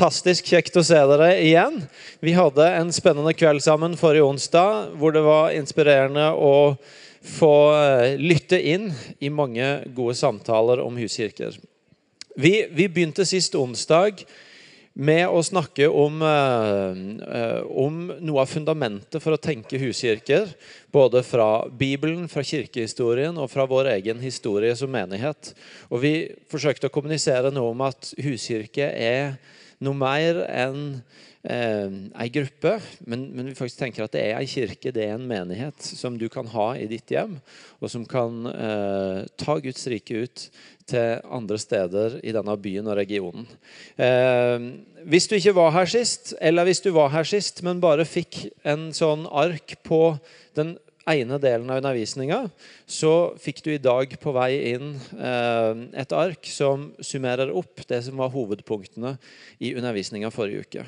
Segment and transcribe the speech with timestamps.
[0.00, 1.74] Fantastisk kjekt å se dere igjen.
[2.24, 6.72] Vi hadde en spennende kveld sammen forrige onsdag, hvor det var inspirerende å
[7.36, 8.86] få eh, lytte inn
[9.20, 11.58] i mange gode samtaler om huskirker.
[12.32, 14.24] Vi, vi begynte sist onsdag
[14.96, 20.48] med å snakke om, eh, om, noe av fundamentet for å tenke huskirker.
[20.88, 25.52] Både fra Bibelen, fra kirkehistorien og fra vår egen historie som menighet.
[25.92, 29.34] Og vi forsøkte å kommunisere noe om at huskirke er
[29.80, 30.82] noe mer enn
[31.42, 32.74] eh, ei gruppe,
[33.08, 36.18] men, men, vi faktisk tenker at det er ei kirke, det er en menighet som
[36.20, 37.38] du kan ha i ditt hjem,
[37.80, 40.44] og som kan eh, ta Guds rike ut
[40.90, 43.48] til andre steder i denne byen og regionen.
[43.96, 44.68] Eh,
[45.08, 48.44] hvis du ikke var her sist, eller hvis du var her sist, men bare fikk
[48.68, 50.04] en sånn ark på
[50.58, 50.76] den
[51.08, 52.44] ene delen av undervisninga,
[52.86, 58.02] så fikk du i dag på vei inn eh, et ark som summerer opp det
[58.06, 59.16] som var hovedpunktene
[59.58, 60.86] i undervisninga forrige uke.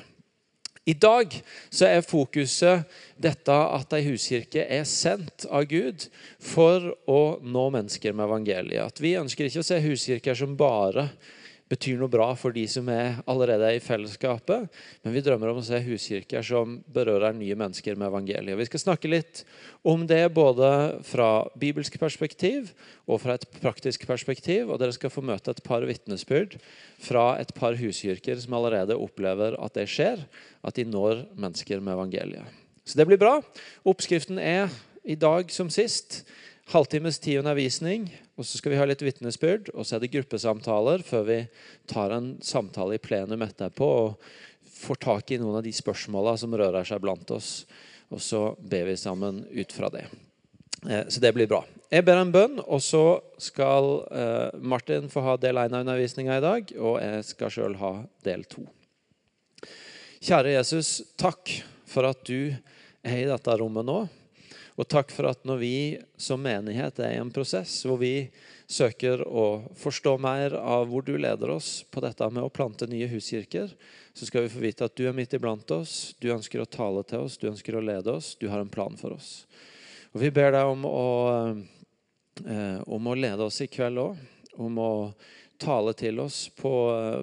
[0.83, 1.31] I dag
[1.71, 2.83] så er fokuset
[3.15, 6.09] dette at ei huskirke er sendt av Gud
[6.43, 8.91] for å nå mennesker med evangeliet.
[8.91, 11.07] At vi ønsker ikke å se huskirker som bare
[11.73, 14.69] betyr noe bra for de som er allerede er i fellesskapet.
[15.03, 18.59] Men vi drømmer om å se huskirker som berører nye mennesker med evangeliet.
[18.59, 19.43] Vi skal snakke litt
[19.81, 20.69] om det både
[21.07, 22.71] fra bibelsk perspektiv
[23.07, 24.69] og fra et praktisk perspektiv.
[24.69, 26.57] Og dere skal få møte et par vitnesbyrd
[27.03, 30.23] fra et par huskirker som allerede opplever at det skjer,
[30.63, 32.61] at de når mennesker med evangeliet.
[32.83, 33.37] Så det blir bra.
[33.87, 34.71] Oppskriften er
[35.03, 36.21] i dag som sist
[36.71, 39.71] halvtimes tid undervisning, og så skal vi ha litt vitnesbyrd.
[39.73, 41.39] Og så er det gruppesamtaler før vi
[41.89, 44.27] tar en samtale i plenum etterpå og
[44.73, 47.63] får tak i noen av de spørsmåla som rører seg blant oss.
[48.13, 50.07] Og så ber vi sammen ut fra det.
[50.89, 51.63] Eh, så det blir bra.
[51.93, 56.39] Jeg ber en bønn, og så skal eh, Martin få ha del én av undervisninga
[56.39, 56.73] i dag.
[56.79, 57.93] Og jeg skal sjøl ha
[58.25, 58.65] del to.
[60.23, 61.51] Kjære Jesus, takk
[61.89, 62.55] for at du
[63.03, 64.03] er i dette rommet nå.
[64.73, 65.75] Og takk for at når vi
[66.17, 68.31] som menighet er i en prosess hvor vi
[68.65, 69.45] søker å
[69.77, 73.69] forstå mer av hvor du leder oss på dette med å plante nye huskirker,
[74.17, 77.05] så skal vi få vite at du er midt iblant oss, du ønsker å tale
[77.05, 79.45] til oss, du ønsker å lede oss, du har en plan for oss.
[80.13, 81.07] Og Vi ber deg om å,
[82.41, 84.17] eh, om å lede oss i kveld òg,
[84.57, 84.93] om å
[85.61, 86.73] tale til oss på,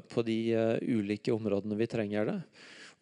[0.08, 2.40] på de uh, ulike områdene vi trenger det,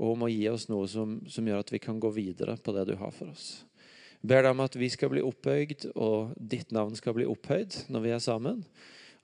[0.01, 2.75] og om å gi oss noe som, som gjør at vi kan gå videre på
[2.75, 3.68] det du har for oss
[4.21, 8.05] ber deg om at vi skal bli opphøyd, og ditt navn skal bli opphøyd når
[8.05, 8.65] vi er sammen.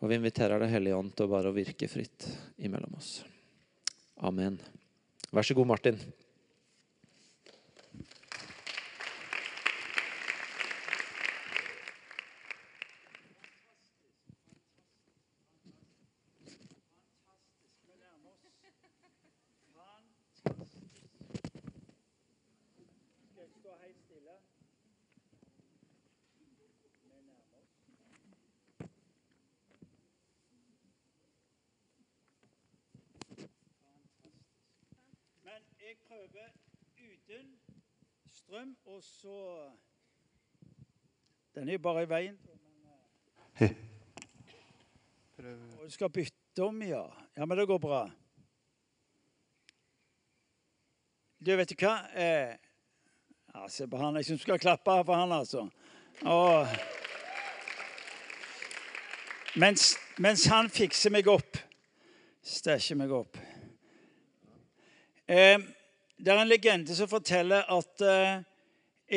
[0.02, 2.26] Og vi inviterer Det hellige ånd til å bare virke fritt
[2.58, 3.22] imellom oss.
[4.20, 4.58] Amen.
[5.32, 5.98] Vær så god, Martin.
[36.14, 36.48] Prøver
[36.98, 37.60] uten
[38.32, 39.70] strøm, og så
[41.54, 42.38] Den er jo bare i veien.
[45.36, 47.02] Men, og du skal bytte om, ja.
[47.36, 48.10] Ja, men det går bra.
[51.46, 51.94] Du, vet du hva?
[52.14, 52.56] Eh,
[53.54, 54.16] ja, se på han.
[54.16, 55.68] Jeg syns du skal klappe for han, altså.
[56.22, 56.66] Og,
[59.54, 61.58] mens, mens han fikser meg opp,
[62.42, 63.38] stæsjer meg opp.
[65.28, 65.58] Eh,
[66.24, 68.38] det er en legende som forteller at eh,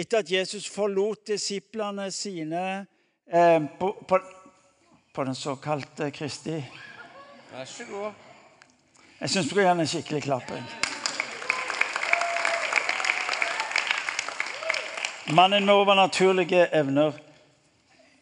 [0.02, 2.64] etter at Jesus forlot disiplene sine
[3.32, 4.20] eh, på, på,
[5.14, 6.58] på, den såkalte Kristi
[7.52, 8.12] Vær så god.
[9.22, 10.52] Jeg syns du skal gi ham en skikkelig klapp.
[15.32, 17.16] Mannen med overnaturlige evner.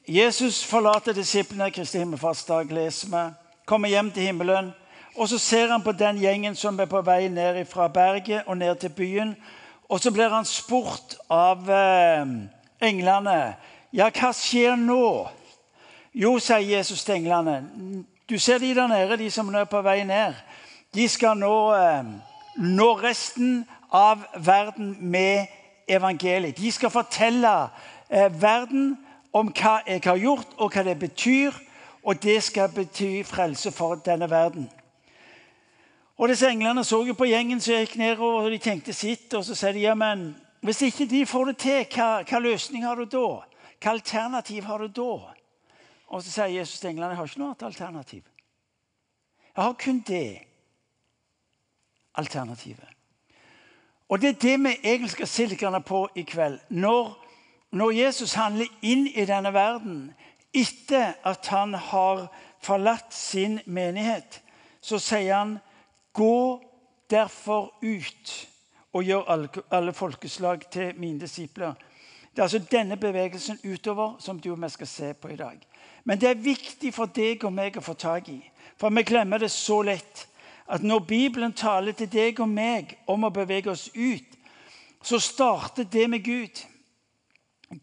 [0.08, 3.26] Jesus forlater disiplene Kristi himmelfartsdag, leser vi.
[3.66, 4.72] Kommer hjem til himmelen.
[5.16, 8.58] Og så ser han på den gjengen som er på vei ned fra berget og
[8.58, 9.36] ned til byen.
[9.90, 12.26] Og så blir han spurt av eh,
[12.82, 13.56] englene.
[13.94, 15.28] Ja, hva skjer nå?
[16.16, 17.62] Jo, sier Jesus til englene.
[18.30, 20.34] Du ser de der nede, de som er på vei ned.
[20.96, 22.04] De skal nå, eh,
[22.58, 25.48] nå resten av verden med
[25.88, 26.58] evangeliet.
[26.58, 27.54] De skal fortelle
[28.10, 28.98] eh, verden
[29.32, 31.56] om hva jeg har gjort, og hva det betyr.
[32.04, 34.70] Og det skal bety frelse for denne verden.
[36.16, 39.34] Og disse Englene så jo på gjengen som gikk nedover, og de tenkte sitt.
[39.36, 40.30] Og så sier de ja, men
[40.64, 43.28] hvis ikke de får det til, hva, hva løsning har du da?
[43.84, 45.36] Hva alternativ har du da?
[46.08, 48.24] Og så sier Jesus til englene jeg har ikke noe alternativ.
[49.56, 50.30] Jeg har kun det
[52.16, 52.88] alternativet.
[54.10, 56.60] Og Det er det vi egentlig skal se litt på i kveld.
[56.70, 57.26] Når,
[57.72, 60.14] når Jesus handler inn i denne verden
[60.54, 62.28] etter at han har
[62.62, 64.42] forlatt sin menighet,
[64.82, 65.58] så sier han
[66.16, 66.64] Gå
[67.12, 68.48] derfor ut
[68.94, 69.28] og gjør
[69.72, 71.74] alle, folkeslag til mine disipler.
[72.32, 75.60] Det er altså denne bevegelsen utover som du og vi skal se på i dag.
[76.04, 78.40] Men det er viktig for deg og meg å få tak i.
[78.78, 80.28] For vi glemmer det så lett
[80.68, 84.32] at når Bibelen taler til deg og meg om å bevege oss ut,
[85.04, 86.64] så starter det med Gud.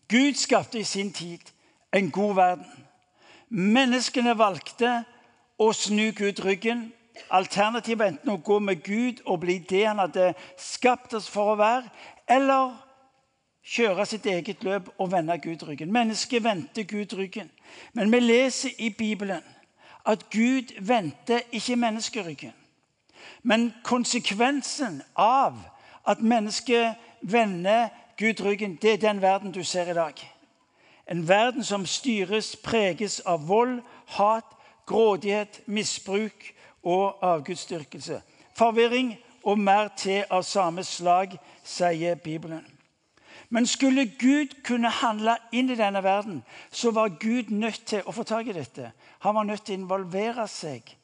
[0.08, 1.52] Gud skapte i sin tid
[1.93, 2.67] en god verden.
[3.49, 5.02] Menneskene valgte
[5.58, 6.88] å snu Gud ryggen.
[7.30, 11.58] Alternativet enten å gå med Gud og bli det han hadde skapt oss for å
[11.60, 11.88] være,
[12.28, 12.74] eller
[13.62, 15.92] kjøre sitt eget løp og vende Gud ryggen.
[15.92, 17.50] Mennesket vendte Gud ryggen.
[17.92, 19.42] Men vi leser i Bibelen
[20.06, 22.52] at Gud vendte ikke menneskeryggen.
[23.42, 25.58] Men konsekvensen av
[26.06, 27.88] at mennesket vender
[28.19, 30.14] Gud ryggen, det er den verden du ser i dag.
[31.06, 34.44] En verden som styres, preges av vold, hat,
[34.86, 38.23] grådighet, misbruk og avgudsdyrkelse.
[38.58, 42.67] Forvirring og mer til av samme slag, sier Bibelen.
[43.52, 48.12] Men skulle Gud kunne handle inn i denne verden, så var Gud nødt til å
[48.12, 48.93] få tak i dette.
[49.19, 50.94] Han var nødt til å involvere seg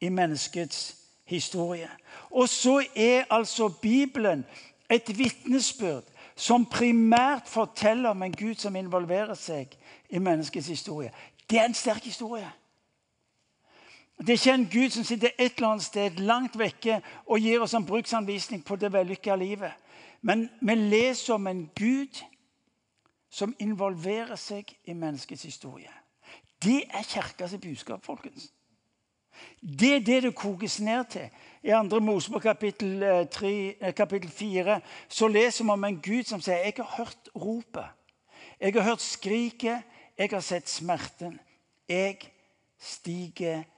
[0.00, 0.94] i menneskets
[1.24, 1.88] historie.
[2.30, 4.44] Og så er altså Bibelen
[4.90, 6.04] et vitnesbyrd
[6.36, 9.72] som primært forteller om en Gud som involverer seg
[10.10, 11.12] i menneskets historie.
[11.50, 12.50] Det er en sterk historie.
[14.18, 17.62] Det er ikke en Gud som sitter et eller annet sted langt vekke og gir
[17.62, 19.72] oss en bruksanvisning på det vellykka livet.
[20.22, 22.18] Men vi leser om en Gud
[23.30, 25.92] som involverer seg i menneskets historie.
[26.62, 28.50] Det er kirkas budskap, folkens.
[29.62, 31.30] Det er det det kokes ned til.
[31.62, 32.00] I 2.
[32.00, 36.64] Mosebok kapittel, 3, eh, eh, kapittel 4 så leser vi om en Gud som sier
[36.64, 37.86] jeg har hørt ropet.
[38.60, 39.82] Jeg har hørt skriket.
[40.18, 41.38] Jeg har sett smerten.
[41.88, 42.18] Jeg
[42.78, 43.77] stiger ned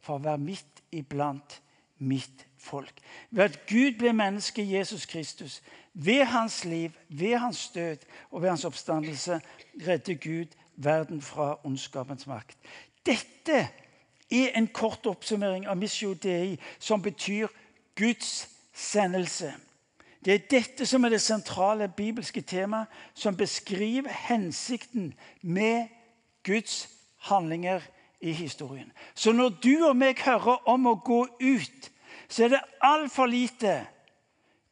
[0.00, 1.60] for å være midt iblant
[1.98, 2.94] mitt folk.
[3.30, 5.62] Ved at Gud ble menneske Jesus Kristus,
[5.94, 9.40] ved hans liv, ved hans død og ved hans oppstandelse,
[9.86, 12.58] redder Gud verden fra ondskapens makt.
[13.06, 13.68] Dette
[14.30, 17.48] er en kort oppsummering av Missio Dei, som betyr
[17.96, 19.54] Guds sendelse.
[20.24, 25.88] Det er dette som er det sentrale bibelske temaet, som beskriver hensikten med
[26.44, 26.88] Guds
[27.30, 27.82] handlinger
[28.20, 28.92] i historien.
[29.14, 31.90] Så når du og meg hører om å gå ut,
[32.28, 33.80] så er det altfor lite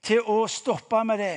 [0.03, 1.37] til å stoppe med det.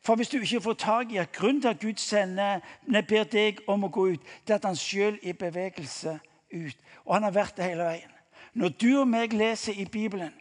[0.00, 2.60] For hvis du ikke får tak i at grunnen til at Gud sender,
[3.08, 6.16] ber deg om å gå ut, det er at han sjøl er i bevegelse
[6.52, 6.76] ut.
[7.04, 8.16] Og han har vært det hele veien.
[8.54, 10.32] Når du og meg leser i Bibelen,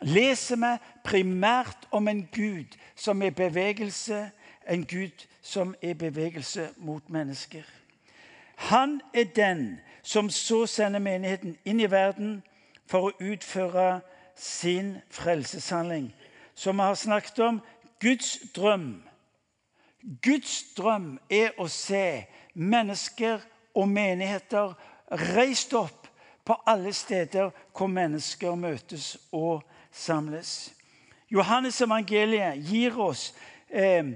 [0.00, 0.74] leser vi
[1.04, 4.28] primært om en Gud som er bevegelse,
[4.68, 7.64] en Gud som er bevegelse mot mennesker.
[8.56, 12.36] Han er den som så sender menigheten inn i verden
[12.86, 14.00] for å utføre
[14.38, 16.12] sin frelseshandling.
[16.54, 17.56] Som vi har snakket om
[18.00, 19.02] Guds drøm.
[20.22, 22.22] Guds drøm er å se
[22.54, 23.42] mennesker
[23.74, 24.76] og menigheter
[25.34, 26.06] reist opp
[26.46, 30.70] på alle steder hvor mennesker møtes og samles.
[31.34, 33.32] Johannes evangeliet gir oss
[33.74, 34.14] eh,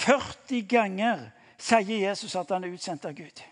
[0.00, 1.28] 40 ganger
[1.60, 3.44] sier Jesus at han er utsendt av Gud.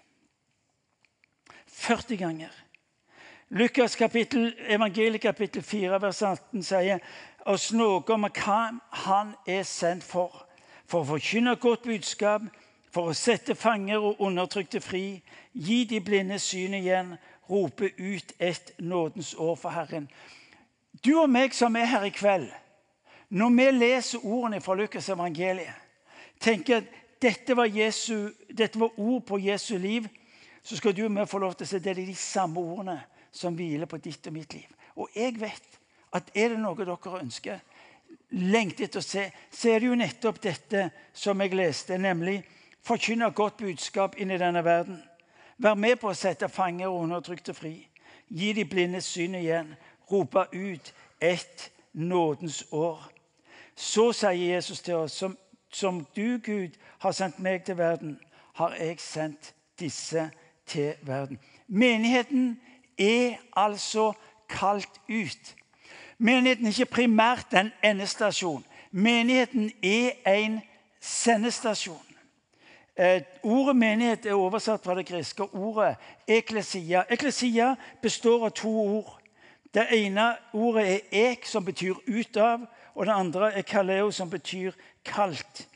[1.74, 2.52] 40 ganger.
[3.48, 7.02] Lukas kapittel, evangeliet kapittel 4 vers 18 sier
[7.46, 8.60] oss noe om hva
[9.04, 10.46] han er sendt for.
[10.88, 12.46] For å forkynne godt budskap,
[12.94, 15.20] for å sette fanger og undertrykte fri,
[15.52, 17.14] gi de blinde syn igjen,
[17.50, 20.08] rope ut et nådens år for Herren.
[21.04, 22.48] Du og meg som er her i kveld,
[23.34, 25.74] når vi leser ordene fra Lukas evangeliet,
[26.40, 30.06] tenker at dette var, Jesu, dette var ord på Jesu liv,
[30.64, 32.96] så skal du og vi få lov til å se det er de samme ordene
[33.34, 34.68] som hviler på ditt og mitt liv.
[34.96, 35.78] Og jeg vet
[36.14, 37.60] at er det noe dere ønsker,
[38.30, 42.40] lengter etter å se, så er det jo nettopp dette som jeg leste, nemlig
[42.84, 44.98] Forkynne godt budskap inn i denne verden.
[45.56, 47.78] Vær med på å sette fanger og undertrykte fri.
[48.28, 49.70] Gi de blinde syn igjen.
[50.10, 50.90] Rope ut
[51.20, 53.00] et nådens år.
[53.74, 55.36] Så sier Jesus til oss, som,
[55.72, 58.18] som du, Gud, har sendt meg til verden,
[58.60, 60.28] har jeg sendt disse
[60.66, 61.38] til verden.
[61.68, 62.60] Menigheten
[62.98, 64.12] er altså
[64.48, 65.54] kalt ut.
[66.18, 68.64] Menigheten er ikke primært en endestasjon.
[68.90, 70.60] Menigheten er en
[71.00, 72.14] sendestasjon.
[72.96, 75.96] Eh, ordet menighet er oversatt fra det greske ordet
[76.28, 77.02] eklesia.
[77.10, 79.16] Eklesia består av to ord.
[79.74, 82.62] Det ene ordet er ek, som betyr ut av,
[82.94, 84.72] og det andre er kaleo, som betyr
[85.04, 85.66] kalt.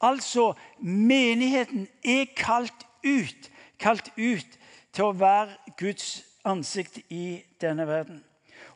[0.00, 4.58] Altså, menigheten er kalt ut, kalt ut
[4.92, 8.22] til å være Guds ansikt i denne verden.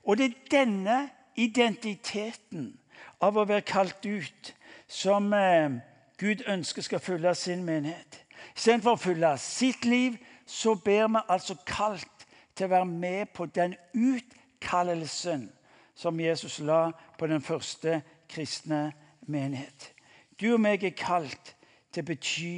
[0.04, 0.98] Og det er denne
[1.36, 2.72] identiteten
[3.20, 4.52] av å være kalt ut
[4.90, 5.78] som eh,
[6.20, 8.24] Gud ønsker skal fylle sin menighet.
[8.56, 12.26] Istedenfor å fylle sitt liv, så ber vi altså kalt
[12.56, 15.48] til å være med på den utkallelsen
[15.94, 18.90] som Jesus la på den første kristne
[19.28, 19.92] menighet.
[20.40, 21.54] Du og meg er kalt
[21.92, 22.52] til å bety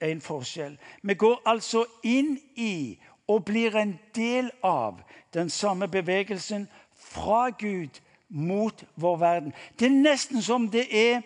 [0.00, 0.78] en forskjell.
[1.02, 2.98] Vi går altså inn i
[3.28, 5.00] og blir en del av
[5.34, 9.54] den samme bevegelsen fra Gud mot vår verden.
[9.78, 11.22] Det er nesten som det er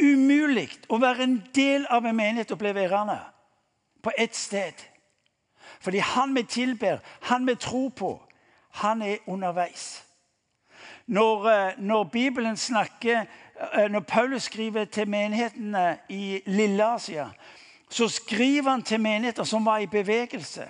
[0.00, 3.18] umulig å være en del av en menighet og bli værende
[4.02, 4.74] på ett sted.
[5.80, 8.22] Fordi han vi tilber, han vi tror på,
[8.70, 10.04] han er underveis.
[11.06, 13.24] Når, eh, når Bibelen snakker,
[13.74, 17.28] eh, når Paulus skriver til menighetene i Lille-Asia,
[17.94, 20.64] så skriver han til menigheter som var i bevegelse.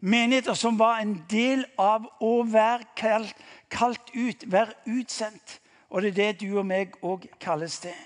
[0.00, 3.36] Menigheter som var en del av å være kalt,
[3.72, 5.60] kalt ut, være utsendt.
[5.88, 7.96] Og det er det du og meg òg kalles til.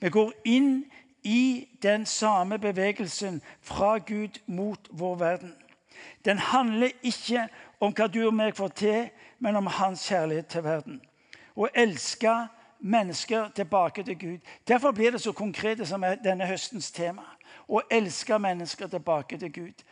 [0.00, 0.84] Vi går inn
[1.24, 5.56] i den samme bevegelsen fra Gud mot vår verden.
[6.24, 7.48] Den handler ikke
[7.80, 11.00] om hva du og meg får til, men om hans kjærlighet til verden.
[11.56, 12.36] Å elske
[12.84, 14.38] mennesker tilbake til Gud.
[14.68, 17.37] Derfor blir det så konkret som er denne høstens tema.
[17.68, 19.84] Å elske mennesker tilbake til Gud.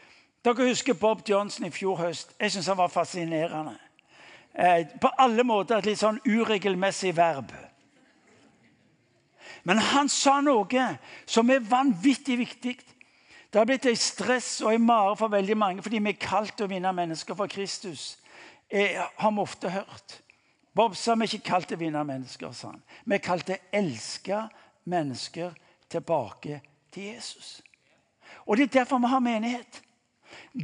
[0.44, 2.32] Dere husker Bob Johnson i fjor høst.
[2.40, 3.76] Jeg syns han var fascinerende.
[4.54, 7.50] Eh, på alle måter et litt sånn uregelmessig verb.
[9.66, 10.84] Men han sa noe
[11.26, 12.76] som er vanvittig viktig.
[13.50, 16.54] Det har blitt en stress og en mare for veldig mange fordi vi er kalt
[16.56, 18.14] til å vinne mennesker for Kristus.
[18.70, 20.20] Jeg har vi ofte hørt.
[20.76, 22.52] Bob sa vi ikke kalt til å vinne mennesker.
[22.52, 22.82] sa han.
[23.04, 24.42] Vi er kalt å elske
[24.84, 25.54] mennesker
[25.88, 26.60] tilbake
[26.92, 27.62] til Jesus.
[28.46, 29.82] Og Det er derfor vi har menighet.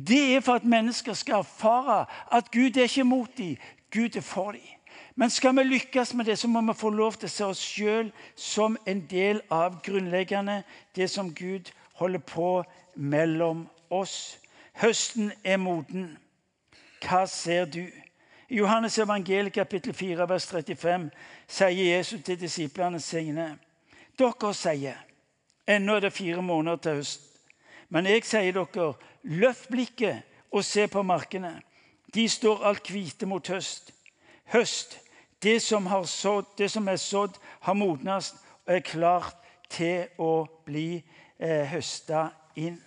[0.06, 3.56] Det er for at mennesker skal erfare at Gud er ikke mot dem,
[3.94, 4.60] Gud er for dem.
[5.14, 7.60] Men skal vi lykkes med det, så må vi få lov til å se oss
[7.60, 10.62] sjøl som en del av grunnleggende
[10.96, 14.38] det som Gud holder på mellom oss.
[14.72, 16.16] Høsten er moden.
[17.04, 17.84] Hva ser du?
[18.48, 21.10] I Johannes evangeliet kapittel 4, vers 35
[21.48, 23.56] sier Jesus til disiplene sine
[24.18, 24.98] Dere sier
[25.66, 27.31] ennå er det fire måneder til høst.
[27.92, 31.58] Men jeg sier dere, løft blikket og se på markene.
[32.14, 33.92] De står alt hvite mot høst.
[34.52, 34.96] Høst,
[35.42, 39.36] det som, sådd, det som er sådd, har modnast og er klart
[39.68, 41.02] til å bli
[41.38, 42.80] eh, høsta inn.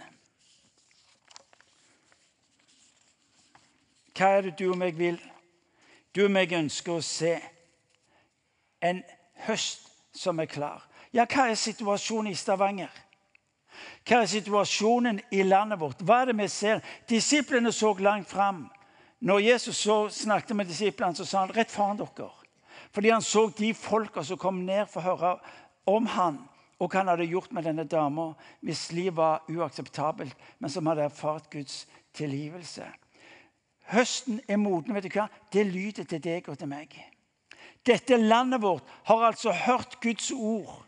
[4.15, 5.19] Hva er det du og meg vil?
[6.15, 7.35] Du og meg ønsker å se
[8.81, 9.03] en
[9.45, 10.85] høst som er klar.
[11.13, 13.04] Ja, hva er situasjonen i Stavanger?
[14.05, 16.01] Hva er situasjonen i landet vårt?
[16.05, 16.81] Hva er det vi ser?
[17.09, 18.65] Disiplene så langt fram.
[19.19, 22.29] Når Jesus så snakket med disiplene, så sa han rett foran dere.
[22.91, 25.31] Fordi han så de folka som kom ned for å høre
[25.89, 26.37] om han,
[26.79, 28.33] og hva han hadde gjort med denne dama
[28.65, 32.85] hvis liv var uakseptabelt, men som hadde erfart Guds tilgivelse.
[33.91, 34.93] Høsten er moden.
[34.95, 35.27] vet du hva?
[35.53, 36.95] Det lyder til deg og til meg.
[37.85, 40.81] Dette landet vårt har altså hørt Guds ord.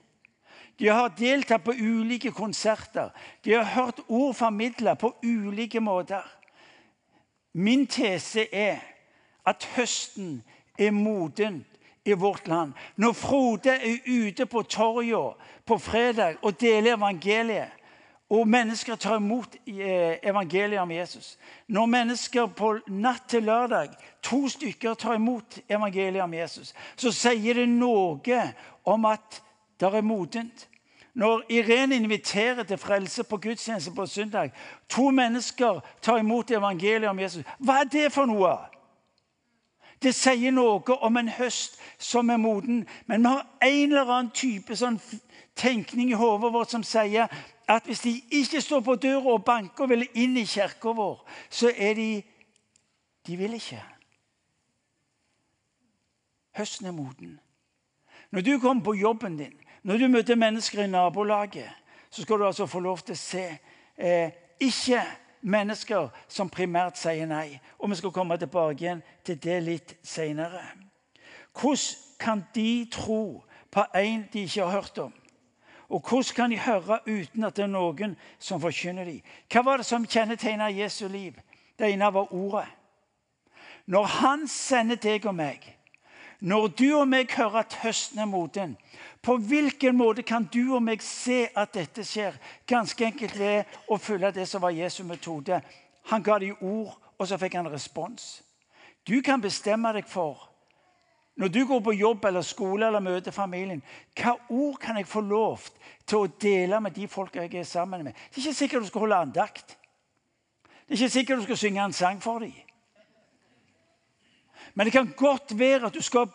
[0.80, 3.10] De har deltatt på ulike konserter.
[3.44, 6.24] De har hørt ord formidla på ulike måter.
[7.54, 8.78] Min tese er
[9.46, 10.44] at høsten
[10.78, 11.66] er moden
[12.06, 12.74] i vårt land.
[12.96, 15.34] Når Frode er ute på torget
[15.66, 17.74] på fredag og deler evangeliet,
[18.30, 21.38] og mennesker tar imot eh, evangeliet om Jesus.
[21.68, 27.62] Når mennesker på natt til lørdag, to stykker, tar imot evangeliet om Jesus, så sier
[27.62, 28.42] det noe
[28.84, 29.40] om at
[29.80, 30.70] det er modent.
[31.18, 34.52] Når Irene inviterer til frelse på gudstjeneste på søndag,
[34.90, 37.46] to mennesker tar imot evangeliet om Jesus.
[37.60, 38.54] Hva er det for noe?
[40.02, 42.86] Det sier noe om en høst som er moden.
[43.06, 45.00] Men vi har en eller annen type sånn
[45.58, 47.34] tenkning i hodet vårt som sier
[47.68, 51.24] at hvis de ikke står på døra og banker og vil inn i kirka vår,
[51.50, 52.24] så er de
[53.28, 53.82] De vil ikke.
[56.56, 57.40] Høsten er moden.
[58.32, 59.58] Når du kommer på jobben din,
[59.88, 61.70] når du møter mennesker i nabolaget,
[62.10, 63.44] så skal du altså få lov til å se
[63.96, 65.00] eh, ikke
[65.48, 67.56] mennesker som primært sier nei.
[67.80, 70.60] Og vi skal komme tilbake igjen til det litt seinere.
[71.56, 75.14] Hvordan kan de tro på en de ikke har hørt om?
[75.88, 79.24] Og hvordan kan de høre uten at det er noen som forkynner dem?
[79.48, 81.40] Hva var det som kjennetegna Jesu liv?
[81.80, 82.68] Det ene var ordet.
[83.86, 85.78] Når Han sender deg og meg,
[86.40, 88.76] når du og meg hører at høsten er moden,
[89.22, 92.36] på hvilken måte kan du og meg se at dette skjer?
[92.68, 95.62] Ganske enkelt ved å følge det som var Jesu metode.
[96.12, 98.42] Han ga dem ord, og så fikk han respons.
[99.08, 100.48] Du kan bestemme deg for
[101.38, 103.84] når du går på jobb eller skole eller møter familien,
[104.18, 105.68] hva ord kan jeg få lov
[106.10, 108.16] til å dele med de folka jeg er sammen med?
[108.34, 109.76] Det er ikke sikkert du skal holde andakt.
[110.88, 112.56] Det er ikke sikkert du skal synge en sang for dem.
[114.74, 116.26] Men det kan godt være at du skal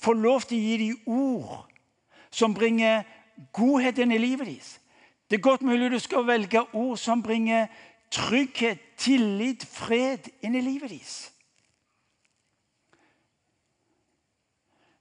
[0.00, 1.75] få lov til å gi dem ord
[2.36, 3.04] som bringer
[3.52, 4.80] godhet inn i livet deres.
[5.30, 7.66] Det er godt mulig du skal velge ord som bringer
[8.10, 11.14] trygghet, tillit, fred inn i livet deres.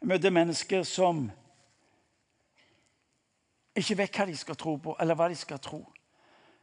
[0.01, 1.27] Jeg møter mennesker som
[3.75, 5.81] ikke vet hva de skal tro på, eller hva de skal tro.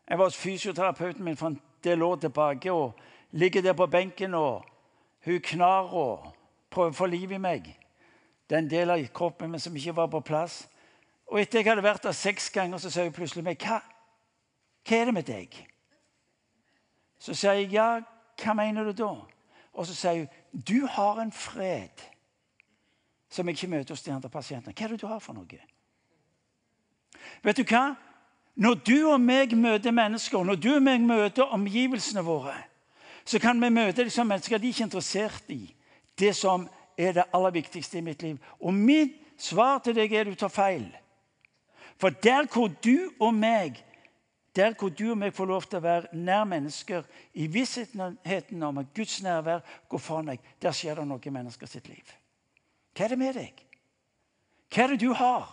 [0.08, 2.94] Jeg var hos fysioterapeuten min for en del år tilbake og
[3.30, 4.64] ligger der på benken, og
[5.24, 6.32] hun knar og
[6.70, 7.68] prøver å få liv i meg.
[8.52, 10.66] Det er en del av kroppen min som ikke var på plass.
[11.32, 13.78] Og etter jeg hadde vært der seks ganger, så sa jeg plutselig meg, hva,
[14.84, 15.54] hva er det med deg?
[17.16, 18.02] Så sier jeg, ja,
[18.42, 19.08] hva mener du da?
[19.72, 22.04] Og så sier hun, du har en fred
[23.32, 24.76] som jeg ikke møter hos de andre pasientene.
[24.76, 25.62] Hva er det du har for noe?
[27.48, 27.94] Vet du hva?
[28.60, 32.58] Når du og meg møter mennesker, når du og meg møter omgivelsene våre,
[33.24, 35.62] så kan vi møte dem som mennesker de er ikke interessert i
[36.20, 36.68] det som
[36.98, 38.38] er det aller viktigste i mitt liv.
[38.60, 40.86] Og mitt svar til deg er du tar feil.
[41.96, 43.82] For der hvor du og meg
[44.56, 47.06] der hvor du og meg får lov til å være nær mennesker
[47.40, 51.66] i vissheten om at Guds nærvær går foran deg, der skjer det noe i mennesker
[51.66, 52.12] sitt liv.
[52.92, 53.62] Hva er det med deg?
[54.68, 55.48] Hva er det du har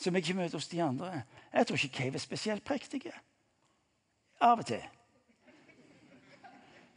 [0.00, 1.22] som jeg ikke møter hos de andre?
[1.52, 3.04] Jeg tror ikke Cave er spesielt prektig.
[4.40, 4.82] Av og til.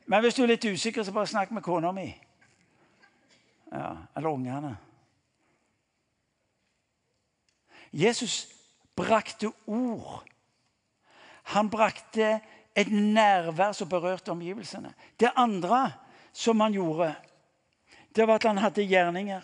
[0.07, 2.09] Men hvis du er litt usikker, så bare snakk med kona mi.
[3.73, 4.75] Ja, eller ungene.
[7.93, 8.47] Jesus
[8.95, 10.23] brakte ord.
[11.53, 12.39] Han brakte
[12.75, 14.93] et nærvær som berørte omgivelsene.
[15.19, 15.91] Det andre
[16.33, 17.13] som han gjorde,
[18.15, 19.41] det var at han hadde gjerninger.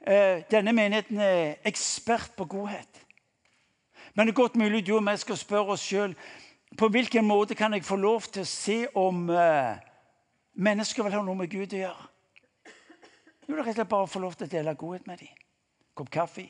[0.00, 3.04] Eh, denne menigheten er ekspert på godhet.
[4.14, 6.16] Men det er godt mulig du og jeg skal spørre oss sjøl
[6.78, 9.78] på hvilken måte kan jeg få lov til å se om uh,
[10.52, 12.08] mennesker vil ha noe med Gud å gjøre.
[13.48, 15.36] Det er rett og slett bare å få lov til å dele godhet med dem.
[15.96, 16.44] Kopp kaffe.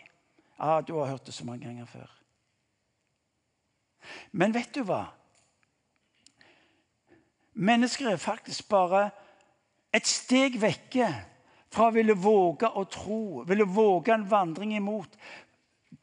[0.59, 2.11] Ah, du har hørt det så mange ganger før.
[4.33, 5.05] Men vet du hva?
[7.55, 9.05] Mennesker er faktisk bare
[9.95, 11.07] et steg vekke
[11.71, 15.15] fra å ville våge å tro, ville våge en vandring imot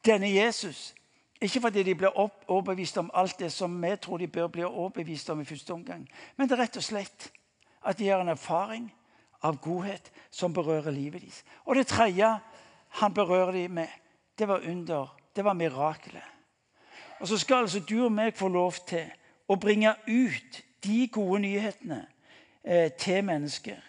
[0.05, 0.93] denne Jesus.
[1.43, 5.29] Ikke fordi de blir overbevist om alt det som vi tror de bør bli overbevist
[5.29, 6.05] om i første omgang,
[6.37, 7.31] men det er rett og slett
[7.83, 8.87] at de har en erfaring
[9.45, 11.43] av godhet som berører livet deres.
[11.65, 12.29] Og det tredje
[12.99, 13.91] han berører dem med,
[14.37, 15.11] det var under.
[15.35, 16.23] Det var mirakelet.
[17.19, 19.07] Og så skal altså du og meg få lov til
[19.47, 22.01] å bringe ut de gode nyhetene
[22.63, 23.79] eh, til mennesker.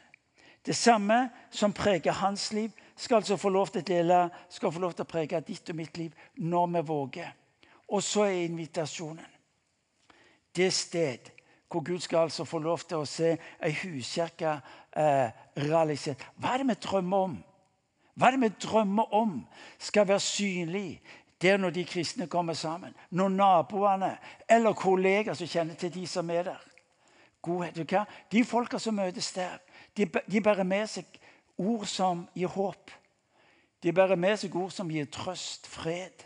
[0.66, 4.80] Det samme som preger hans liv, skal altså få lov til å dele, skal få
[4.80, 7.32] lov til å prege ditt og mitt liv når vi våger.
[7.92, 9.36] Og så er invitasjonen
[10.56, 11.32] det sted
[11.70, 14.54] hvor Gud skal altså få lov til å se ei huskirke
[14.96, 16.22] eh, realisert.
[16.36, 17.36] Hva er det vi drømmer om?
[18.16, 19.38] Hva er det vi drømmer om
[19.78, 21.00] skal være synlig
[21.42, 22.94] der når de kristne kommer sammen?
[23.10, 24.16] Når naboene
[24.48, 26.62] eller kollegaer som kjenner til de som er der.
[27.42, 27.76] Godhet.
[27.76, 28.04] du Hva?
[28.32, 29.58] De folka som møtes der,
[29.96, 31.04] de, de bærer med seg
[31.58, 32.90] ord som gir håp.
[33.82, 36.24] De bærer med seg ord som gir trøst, fred.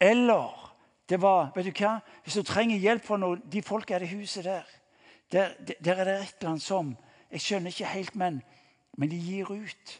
[0.00, 0.66] Eller
[1.08, 1.98] det var, vet du hva?
[2.24, 4.64] Hvis du trenger hjelp fra noen, de folka i det huset der,
[5.32, 6.94] der, der er det et eller annet som
[7.30, 8.42] Jeg skjønner ikke helt, men,
[8.96, 9.96] men de gir ut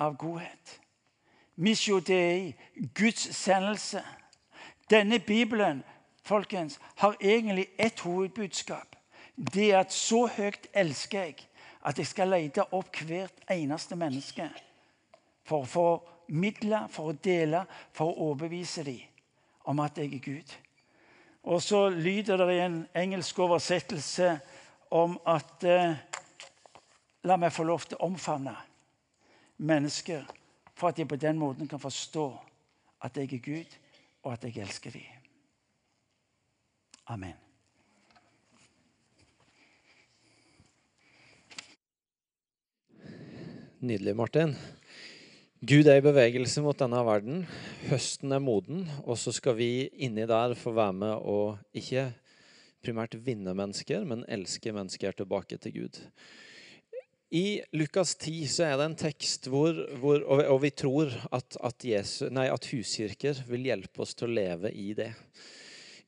[0.00, 0.80] av godhet.
[1.56, 2.54] Misjo Dei,
[2.94, 4.02] Guds sendelse.
[4.90, 5.82] Denne Bibelen
[6.22, 8.96] folkens, har egentlig ett hovedbudskap.
[9.54, 11.46] Det er at så høyt elsker jeg
[11.84, 14.50] at jeg skal lete opp hvert eneste menneske
[15.48, 17.64] for å formidle, for å dele,
[17.96, 19.00] for å overbevise dem
[19.64, 20.52] om at jeg er Gud.
[21.48, 24.34] Og så lyder det i en engelsk oversettelse
[24.90, 25.96] om at eh,
[27.28, 28.54] La meg få lov til å omfavne
[29.60, 30.24] mennesker
[30.72, 32.26] for at de på den måten kan forstå
[33.04, 33.76] at jeg er Gud,
[34.24, 35.20] og at jeg elsker dem.
[37.12, 37.36] Amen.
[43.80, 44.52] Nydelig, Martin.
[45.60, 47.46] Gud er i bevegelse mot denne verden.
[47.88, 52.10] Høsten er moden, og så skal vi inni der få være med og ikke
[52.84, 56.00] primært vinne mennesker, men elske mennesker tilbake til Gud.
[57.30, 61.84] I Lukas 10 så er det en tekst hvor, hvor og, vi tror at, at,
[61.86, 65.12] Jesus, nei, at huskirker vil hjelpe oss til å leve i det.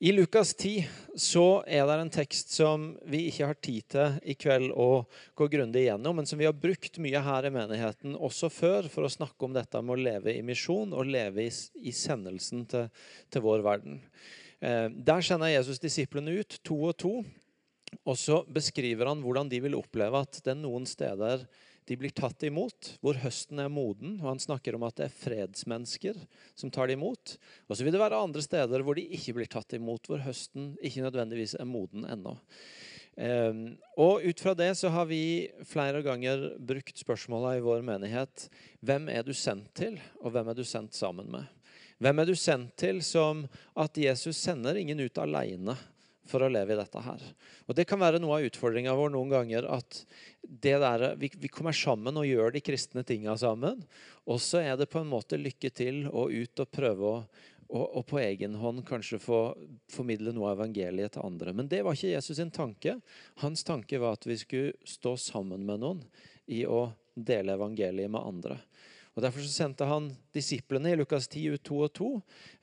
[0.03, 0.83] I Lukas 10
[1.15, 5.05] så er det en tekst som vi ikke har tid til i kveld å
[5.39, 9.07] gå grundig igjennom, men som vi har brukt mye her i menigheten også før for
[9.07, 11.53] å snakke om dette med å leve i misjon og leve i,
[11.87, 12.91] i sendelsen til,
[13.31, 14.03] til vår verden.
[14.59, 17.13] Eh, der sender Jesus disiplene ut to og to
[18.03, 21.45] og så beskriver han hvordan de vil oppleve at det er noen steder
[21.89, 24.15] de blir tatt imot, hvor høsten er moden.
[24.21, 26.19] og Han snakker om at det er fredsmennesker
[26.55, 27.35] som tar det imot.
[27.67, 30.73] Og så vil det være andre steder hvor de ikke blir tatt imot, hvor høsten
[30.79, 32.37] ikke nødvendigvis er moden ennå.
[33.13, 38.47] Um, og ut fra det så har vi flere ganger brukt spørsmåla i vår menighet
[38.81, 41.45] hvem er du sendt til, og hvem er du sendt sammen med?
[42.01, 43.45] Hvem er du sendt til som
[43.77, 45.77] at Jesus sender ingen ut aleine?
[46.29, 47.23] For å leve i dette her.
[47.67, 49.67] Og Det kan være noe av utfordringa vår noen ganger.
[49.67, 50.03] At
[50.41, 53.83] der, vi, vi, kommer sammen og gjør de kristne tinga sammen.
[54.27, 57.17] Og så er det på en måte lykke til å ut og prøve å
[57.73, 59.37] og, og, på egen hånd kanskje få
[59.89, 61.55] formidle noe av evangeliet til andre.
[61.57, 62.99] Men det var ikke Jesus sin tanke.
[63.41, 66.03] Hans tanke var at vi skulle stå sammen med noen
[66.53, 68.59] i å dele evangeliet med andre.
[69.13, 72.09] Og Derfor så sendte han disiplene i Lukas 10 ut to og to.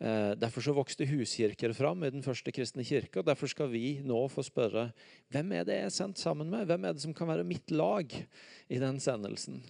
[0.02, 3.20] Eh, derfor så vokste huskirker fram i den første kristne kirke.
[3.20, 4.88] og Derfor skal vi nå få spørre
[5.30, 6.66] hvem er det jeg er sendt sammen med?
[6.66, 9.62] Hvem er det som kan være mitt lag i den sendelsen?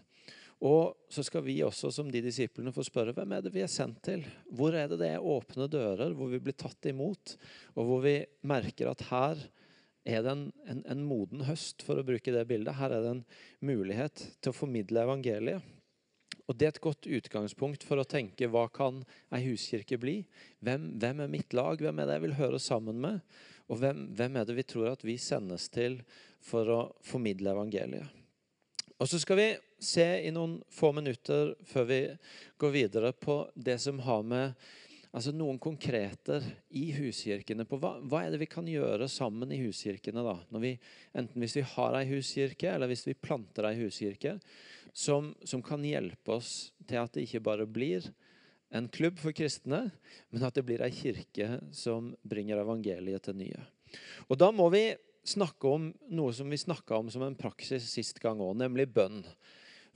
[0.61, 3.73] Og så skal vi også som de disiplene få spørre hvem er det vi er
[3.73, 4.25] sendt til?
[4.53, 7.37] Hvor er det det er åpne dører, hvor vi blir tatt imot,
[7.77, 9.41] og hvor vi merker at her
[10.05, 12.77] er det en, en, en moden høst, for å bruke det bildet.
[12.77, 13.25] Her er det en
[13.65, 15.65] mulighet til å formidle evangeliet.
[16.51, 20.17] Og Det er et godt utgangspunkt for å tenke hva kan ei huskirke bli?
[20.59, 21.79] Hvem, hvem, er mitt lag?
[21.79, 23.21] Hvem er det jeg vil høre sammen med?
[23.71, 26.01] Og hvem, hvem, er det vi tror at vi sendes til
[26.43, 28.19] for å formidle evangeliet?
[28.99, 32.01] Og Så skal vi se i noen få minutter før vi
[32.61, 34.59] går videre på det som har med
[35.11, 36.45] altså noen konkreter
[36.77, 40.23] i huskirkene på hva, hva, er det vi kan gjøre sammen i huskirkene.
[40.23, 40.37] da?
[40.63, 40.75] Vi,
[41.15, 44.37] enten hvis vi har ei huskirke, eller hvis vi planter ei huskirke,
[44.93, 48.07] som, som, kan hjelpe oss til at det ikke bare blir
[48.75, 49.89] en klubb for kristne,
[50.31, 53.63] men at det blir ei kirke som bringer evangeliet til nye.
[54.31, 54.95] Og Da må vi
[55.27, 59.25] snakke om noe som vi snakka om som en praksis sist gang òg, nemlig bønn.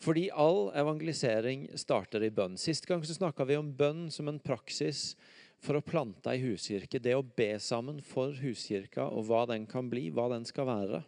[0.02, 2.58] Fordi all evangelisering starter i bønn.
[2.60, 5.14] Sist gang så snakka vi om bønn som en praksis
[5.64, 7.00] for å plante ei huskirke.
[7.00, 11.04] Det å be sammen for huskirka og hva den kan bli, hva den skal være.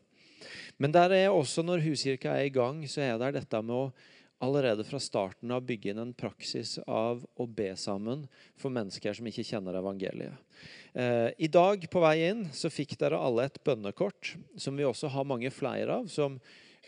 [0.77, 3.89] Men der er også når huskirka er i gang, så er det dette med å
[4.45, 8.27] allerede fra starten av bygge inn en praksis av å be sammen
[8.61, 10.37] for mennesker som ikke kjenner evangeliet.
[10.93, 15.09] Eh, I dag på vei inn så fikk dere alle et bønnekort, som vi også
[15.15, 16.09] har mange flere av.
[16.13, 16.41] som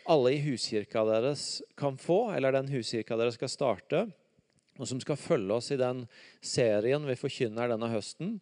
[0.09, 4.07] alle i huskirka deres kan få, eller den huskirka dere skal starte,
[4.79, 6.05] og som skal følge oss i den
[6.41, 8.39] serien vi forkynner denne høsten,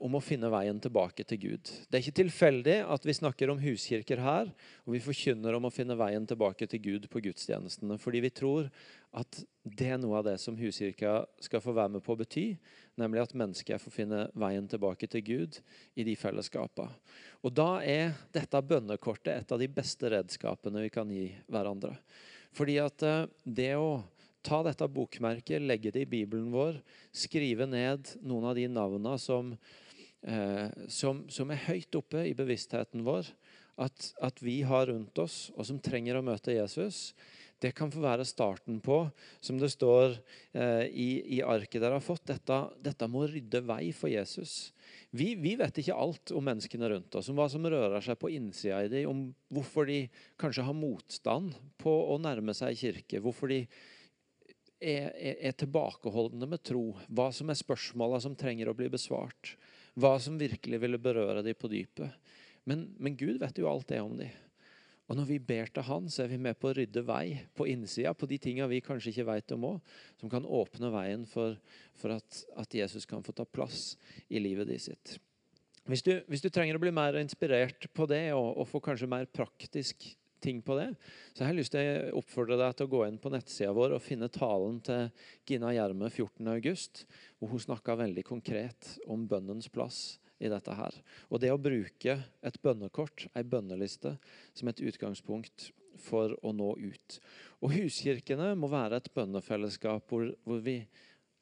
[0.00, 1.70] om å finne veien tilbake til Gud.
[1.84, 4.48] Det er ikke tilfeldig at vi snakker om huskirker her,
[4.86, 7.98] og vi forkynner om å finne veien tilbake til Gud på gudstjenestene.
[8.00, 8.70] Fordi vi tror
[9.16, 12.46] at det er noe av det som huskirka skal få være med på å bety.
[13.00, 15.60] Nemlig at mennesket får finne veien tilbake til Gud
[15.96, 16.96] i de fellesskapene.
[17.44, 21.94] Og da er dette bønnekortet et av de beste redskapene vi kan gi hverandre.
[22.56, 23.98] Fordi at eh, det å
[24.46, 26.78] ta dette bokmerket, legge det i Bibelen vår,
[27.14, 29.54] skrive ned noen av de navnene som,
[30.22, 33.32] eh, som, som er høyt oppe i bevisstheten vår,
[33.76, 37.10] at, at, vi har rundt oss, og som trenger å møte Jesus,
[37.60, 38.98] det kan få være starten på,
[39.40, 40.14] som det står
[40.56, 44.74] eh, i, i, arket dere har fått, dette, dette må rydde vei for Jesus.
[45.16, 48.32] Vi, vi, vet ikke alt om menneskene rundt oss, om hva som rører seg på
[48.36, 49.22] innsida i dem, om
[49.56, 50.02] hvorfor de
[50.40, 53.62] kanskje har motstand på å nærme seg kirke, hvorfor de
[54.80, 56.90] er, er, tilbakeholdne med tro.
[57.08, 59.54] Hva som er spørsmåla som trenger å bli besvart.
[59.96, 62.12] Hva som virkelig ville berøre dem på dypet.
[62.68, 64.32] Men, men, Gud vet jo alt det om dem.
[65.06, 67.68] Og når vi ber til Han, så er vi med på å rydde vei på
[67.70, 71.54] innsida, på de tinga vi kanskje ikke vet om òg, som kan åpne veien for,
[71.94, 73.94] for at, at, Jesus kan få ta plass
[74.26, 75.14] i livet ditt sitt.
[75.86, 79.06] Hvis du, hvis du trenger å bli mer inspirert på det, og, og få kanskje
[79.06, 80.08] mer praktisk
[80.46, 80.90] ting på det,
[81.34, 83.96] så jeg har lyst til å oppfordre deg til å gå inn på nettsida vår
[83.96, 85.08] og finne talen til
[85.48, 87.06] Gina Gjerme 14.8,
[87.40, 90.94] hvor hun snakka veldig konkret om bønnens plass i dette her.
[91.30, 94.16] Og det å bruke et bønnekort, ei bønneliste,
[94.56, 97.18] som et utgangspunkt for å nå ut.
[97.64, 100.82] Og huskirkene må være et bønnefellesskap hvor, hvor vi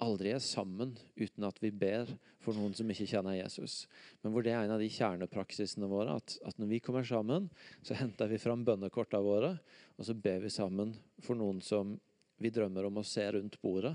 [0.03, 2.09] aldri er sammen uten at vi ber
[2.43, 3.85] for noen som ikke kjenner Jesus.
[4.23, 6.17] Men hvor det er en av de kjernepraksisene våre.
[6.19, 7.49] At, at når vi kommer sammen,
[7.87, 9.55] så henter vi fram bønnekortene våre,
[9.97, 11.95] og så ber vi sammen for noen som
[12.43, 13.95] vi drømmer om å se rundt bordet,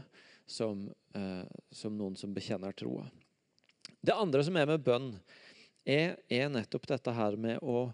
[0.50, 3.06] som, eh, som noen som bekjenner troa.
[4.02, 5.12] Det andre som er med bønn,
[5.90, 7.90] er, er nettopp dette her med å,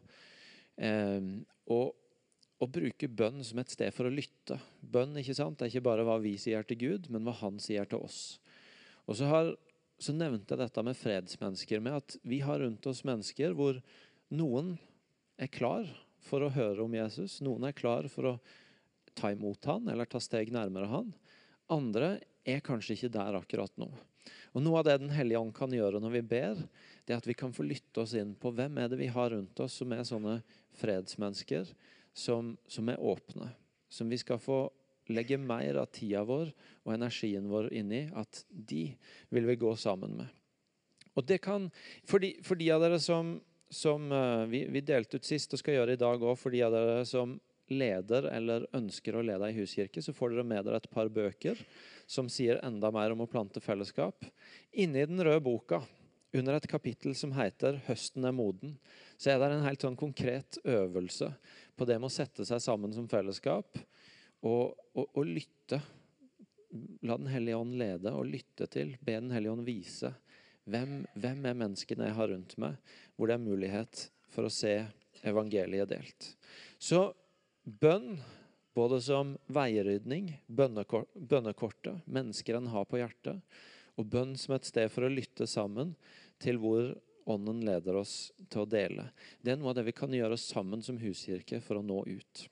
[0.78, 1.32] eh,
[1.72, 1.80] å
[2.62, 4.58] å bruke bønn som et sted for å lytte.
[4.80, 5.60] Bønn ikke sant?
[5.60, 8.38] Det er ikke bare hva vi sier til Gud, men hva han sier til oss.
[9.06, 9.52] Og så, har,
[10.00, 13.82] så nevnte jeg dette med fredsmennesker, med at vi har rundt oss mennesker hvor
[14.34, 14.76] noen
[15.42, 15.90] er klar
[16.26, 17.42] for å høre om Jesus.
[17.44, 18.38] Noen er klar for å
[19.16, 21.12] ta imot han, eller ta steg nærmere han.
[21.72, 23.90] Andre er kanskje ikke der akkurat nå.
[24.56, 26.62] Og Noe av det Den hellige ånd kan gjøre når vi ber,
[27.06, 29.30] det er at vi kan få lytte oss inn på hvem er det vi har
[29.34, 30.40] rundt oss som er sånne
[30.80, 31.70] fredsmennesker,
[32.16, 33.52] som, som er åpne.
[33.92, 34.66] Som vi skal få
[35.14, 36.50] legge mer av tida vår
[36.86, 38.06] og energien vår inn i.
[38.16, 38.88] At de
[39.36, 40.32] vil vi gå sammen med.
[41.16, 41.70] Og det kan,
[42.08, 43.38] For de, for de av dere som,
[43.72, 46.64] som uh, vi, vi, delte ut sist og skal gjøre i dag òg, for de
[46.66, 47.38] av dere som
[47.72, 51.62] leder eller ønsker å lede ei huskirke, så får dere med dere et par bøker
[52.06, 54.28] som sier enda mer om å plante fellesskap.
[54.76, 55.82] Inni den røde boka
[56.36, 58.76] under et kapittel som heter 'Høsten er moden',
[59.18, 61.32] så er det en helt sånn konkret øvelse
[61.76, 63.80] på det med å sette seg sammen som fellesskap
[64.46, 65.80] og, og, og lytte.
[67.08, 68.96] La Den hellige ånd lede og lytte til.
[69.00, 70.12] Be Den hellige ånd vise.
[70.66, 72.78] Hvem, hvem er menneskene jeg har rundt meg,
[73.16, 74.80] hvor det er mulighet for å se
[75.26, 76.32] evangeliet delt.
[76.82, 77.08] Så
[77.64, 78.18] bønn,
[78.76, 83.40] både som veierydning, bønnekortet, mennesker en har på hjertet,
[83.96, 85.94] og bønn som et sted for å lytte sammen
[86.44, 86.92] til hvor
[87.26, 89.08] Ånden leder oss til å dele.
[89.42, 92.44] Det er noe av det vi kan gjøre sammen som huskirke for å nå ut.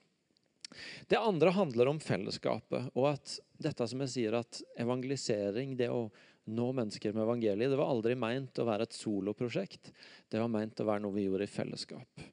[1.06, 2.90] Det andre handler om fellesskapet.
[2.94, 6.10] og at dette som jeg sier at Evangelisering, det å
[6.50, 9.92] nå mennesker med evangeliet, det var aldri meint å være et soloprosjekt.
[10.28, 12.24] Det var meint å være noe vi gjorde i fellesskap.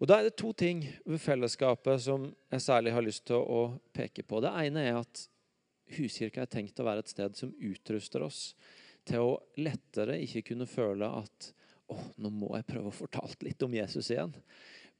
[0.00, 3.62] Og Da er det to ting ved fellesskapet som jeg særlig har lyst til å
[3.92, 4.40] peke på.
[4.40, 5.26] Det ene er at
[5.96, 8.54] Huskirka er tenkt å være et sted som utruster oss
[9.08, 11.50] til å lettere ikke kunne føle at
[11.90, 14.34] å, nå må jeg prøve å fortalt litt om Jesus igjen.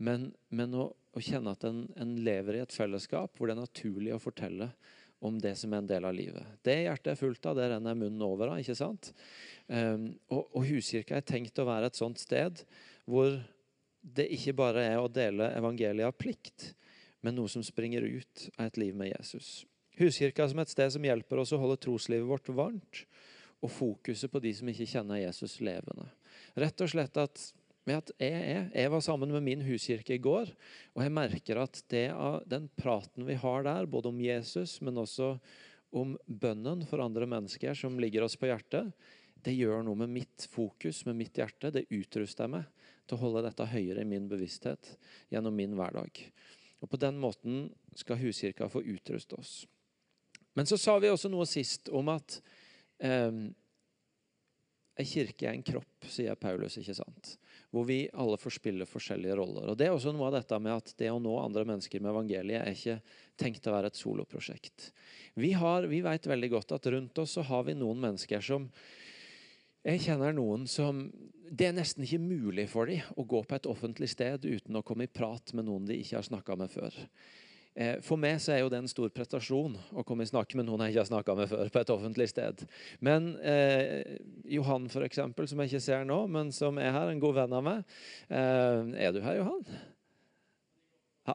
[0.00, 3.62] Men, men å, å, kjenne at en, en, lever i et fellesskap hvor det er
[3.62, 4.70] naturlig å fortelle
[5.20, 6.52] om det som er en del av livet.
[6.64, 8.62] Det hjertet er fullt av, det renner munnen over av.
[8.62, 9.10] ikke sant?
[9.68, 12.62] Um, og, og Huskirka er tenkt å være et sånt sted
[13.04, 13.36] hvor
[14.00, 16.70] det ikke bare er å dele evangeliet av plikt,
[17.20, 19.66] men noe som springer ut av et liv med Jesus.
[20.00, 23.04] Huskirka som et sted som hjelper oss å holde troslivet vårt varmt,
[23.60, 26.08] og fokuset på de som ikke kjenner Jesus levende.
[26.58, 27.42] Rett og slett at,
[27.90, 30.52] at jeg, jeg, jeg, var sammen med min huskirke i går,
[30.96, 32.06] og jeg merker at det,
[32.50, 35.34] den praten vi har der, både om Jesus, men også
[35.96, 38.92] om bønnen for andre mennesker som ligger oss på hjertet,
[39.40, 41.72] det gjør noe med mitt fokus, med mitt hjerte.
[41.72, 42.66] Det utruster meg
[43.08, 44.94] til å holde dette høyere i min bevissthet
[45.32, 46.20] gjennom min hverdag.
[46.80, 49.54] Og På den måten skal huskirka få utruste oss.
[50.56, 52.40] Men så sa vi også noe sist om at
[53.00, 53.54] en
[55.06, 57.36] kirke er en kropp, sier Paulus, ikke sant?
[57.70, 59.68] hvor vi alle får spille forskjellige roller.
[59.70, 62.10] Og Det er også noe av dette med at det å nå andre mennesker med
[62.10, 62.96] evangeliet er ikke
[63.38, 64.88] tenkt å være et soloprosjekt.
[65.38, 68.66] Vi, vi vet veldig godt at rundt oss så har vi noen mennesker som
[69.86, 71.06] jeg kjenner noen som
[71.50, 74.84] Det er nesten ikke mulig for dem å gå på et offentlig sted uten å
[74.86, 76.94] komme i prat med noen de ikke har snakka med før.
[77.78, 80.66] Eh, for meg så er jo det en stor prestasjon å komme i snakke med
[80.66, 81.70] noen jeg ikke har snakka med før.
[81.70, 82.64] på et offentlig sted.
[82.98, 84.18] Men eh,
[84.50, 87.56] Johan, for eksempel, som jeg ikke ser nå, men som er her, en god venn
[87.60, 87.96] av meg.
[88.28, 89.64] Eh, er du her, Johan?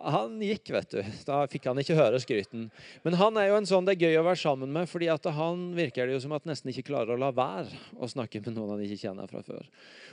[0.02, 1.00] Han gikk, vet du.
[1.28, 2.68] Da fikk han ikke høre skryten.
[3.06, 5.28] Men han er jo en sånn det er gøy å være sammen med, fordi at
[5.38, 8.58] han virker det jo som at nesten ikke klarer å la være å snakke med
[8.58, 9.68] noen han ikke kjenner fra før.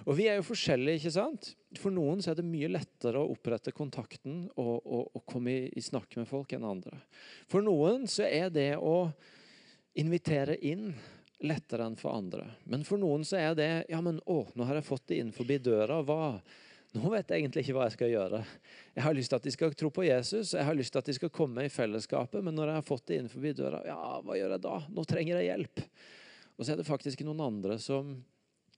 [0.06, 1.52] Og vi er jo forskjellige, ikke sant?
[1.80, 5.64] For noen så er det mye lettere å opprette kontakten og, og, og komme i,
[5.76, 6.98] i snakk med folk enn andre.
[7.50, 9.08] For noen så er det å
[9.98, 10.92] invitere inn
[11.42, 12.46] lettere enn for andre.
[12.70, 15.32] Men for noen så er det Ja, men å, nå har jeg fått det inn
[15.34, 16.00] forbi døra.
[16.06, 16.38] Hva?
[16.92, 18.38] Nå vet jeg egentlig ikke hva jeg skal gjøre.
[18.92, 21.08] Jeg har lyst til at de skal tro på Jesus, jeg har lyst til at
[21.08, 24.36] de skal komme i fellesskapet, men når jeg har fått det innenfor døra, ja, hva
[24.36, 24.74] gjør jeg da?
[24.92, 25.84] Nå trenger jeg hjelp.
[26.58, 28.12] Og så er det faktisk noen andre som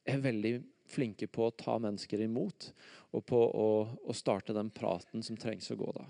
[0.07, 0.55] er veldig
[0.87, 2.68] flinke på å ta mennesker imot,
[3.16, 3.68] og på å,
[4.05, 6.05] å starte den praten som trengs å gå da.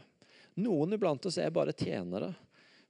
[0.60, 2.34] Noen iblant oss er bare tjenere.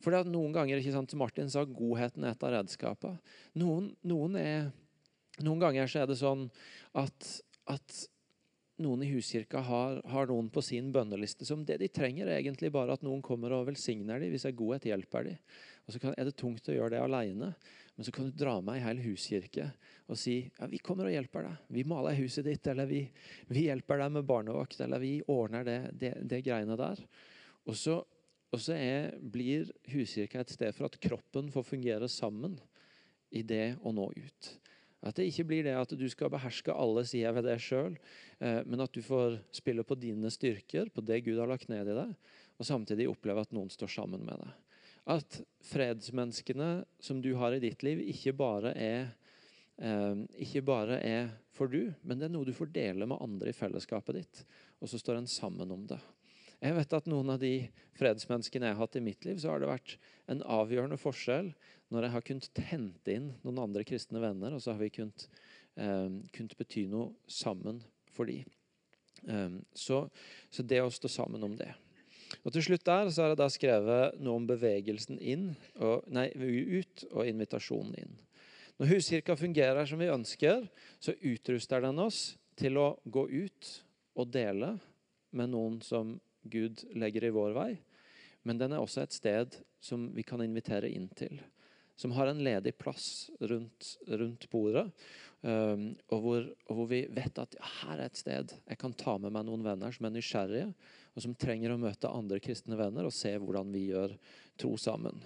[0.03, 3.23] For det er noen ganger, ikke sant, som Martin sa godheten er et av redskapene.
[3.63, 4.37] Noen, noen,
[5.39, 6.49] noen ganger så er det sånn
[6.99, 7.31] at,
[7.73, 8.03] at
[8.85, 12.71] noen i huskirka har, har, noen på sin bønneliste som det de trenger, er egentlig
[12.75, 14.33] bare at noen kommer og velsigner dem.
[14.35, 15.35] Hvis jeg godhet, hjelper de.
[15.85, 17.53] Og så kan, er det tungt å gjøre det alene.
[17.95, 19.69] Men så kan du dra med ei hel huskirke
[20.11, 21.69] og si ja, vi kommer og hjelper deg.
[21.77, 23.05] Vi maler huset ditt, eller vi,
[23.49, 27.01] vi hjelper deg med barnevakt, eller vi ordner det, det, det greiene der.
[27.71, 28.01] Og så,
[28.53, 32.59] og så er, blir huskirka et sted for at kroppen får fungere sammen
[33.35, 34.51] i det å nå ut.
[35.05, 37.97] At det ikke blir det at du skal beherske alle sider ved deg sjøl,
[38.41, 41.91] eh, men at du får spille på dine styrker, på det Gud har lagt ned
[41.93, 42.15] i deg,
[42.57, 44.55] og samtidig oppleve at noen står sammen med deg.
[45.15, 46.71] At fredsmenneskene
[47.05, 49.13] som du har i ditt liv, ikke bare er,
[49.77, 53.53] eh, ikke bare er for du, men det er noe du får dele med andre
[53.53, 54.45] i fellesskapet ditt.
[54.81, 56.01] Og så står en sammen om det.
[56.65, 57.67] Jeg vet at Noen av de
[57.99, 59.99] fredsmenneskene jeg har hatt i mitt liv, så har det vært
[60.33, 61.51] en avgjørende forskjell
[61.93, 65.27] når jeg har kunnet hente inn noen andre kristne venner, og så har vi kunnet,
[65.77, 67.83] eh, kunnet bety noe sammen
[68.17, 68.49] for dem.
[69.29, 70.07] Eh, så,
[70.49, 71.69] så, det å stå sammen om det.
[72.43, 76.31] Og Til slutt der så har jeg da skrevet noe om bevegelsen inn, og, nei,
[76.33, 78.21] ut og invitasjonen inn.
[78.81, 80.65] Når huskirka fungerer som vi ønsker,
[80.99, 83.75] så utruster den oss til å gå ut
[84.17, 84.79] og dele
[85.35, 86.17] med noen som
[86.51, 87.71] Gud legger i vår vei.
[88.45, 91.41] Men den er også et sted som vi kan invitere inn til
[91.97, 94.89] som har en ledig plass rundt, rundt bordet.
[95.45, 98.95] Um, og, hvor, og, hvor, vi vet at ja, her er et sted jeg kan
[98.97, 100.71] ta med meg noen venner som er nysgjerrige,
[101.15, 104.17] og som trenger å møte andre kristne venner og se hvordan vi gjør
[104.61, 105.21] tro sammen.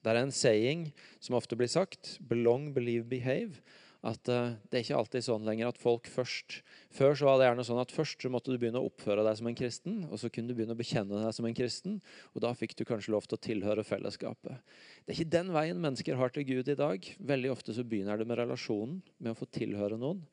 [0.00, 0.88] Det er en saying
[1.22, 3.60] som ofte blir sagt 'belong, believe, behave'
[4.00, 6.62] at uh, det er ikke alltid sånn lenger at folk først
[6.96, 9.36] Før så var det gjerne sånn at først så måtte du begynne å oppføre deg
[9.36, 11.98] som en kristen, og så kunne du begynne å bekjenne deg som en kristen,
[12.32, 14.72] og da fikk du kanskje lov til å tilhøre fellesskapet.
[15.04, 17.10] Det er ikke den veien mennesker har til Gud i dag.
[17.30, 20.24] Veldig ofte så begynner det med relasjonen, med å få tilhøre noen,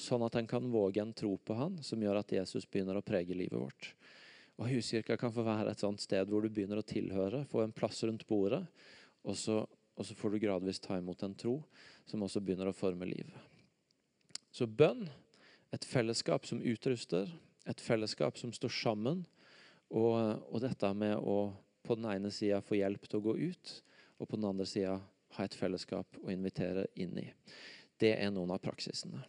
[0.00, 3.04] sånn at en kan våge en tro på han, som gjør at Jesus begynner å
[3.04, 3.92] prege livet vårt.
[4.58, 7.76] Og Huskirka kan få være et sånt sted hvor du begynner å tilhøre, få en
[7.76, 8.64] plass rundt bordet,
[9.28, 9.60] og så
[10.00, 11.58] og så får du gradvis ta imot en tro
[12.10, 13.36] som også begynner å forme livet.
[14.50, 15.06] Så bønn,
[15.70, 17.30] et fellesskap som utruster,
[17.70, 19.22] et fellesskap som står sammen,
[19.90, 21.52] og, og dette med å
[21.86, 23.74] på den ene sida få hjelp til å gå ut,
[24.20, 24.98] og på den andre sida
[25.36, 27.28] ha et fellesskap å invitere inn i.
[28.00, 29.22] Det er noen av praksisene.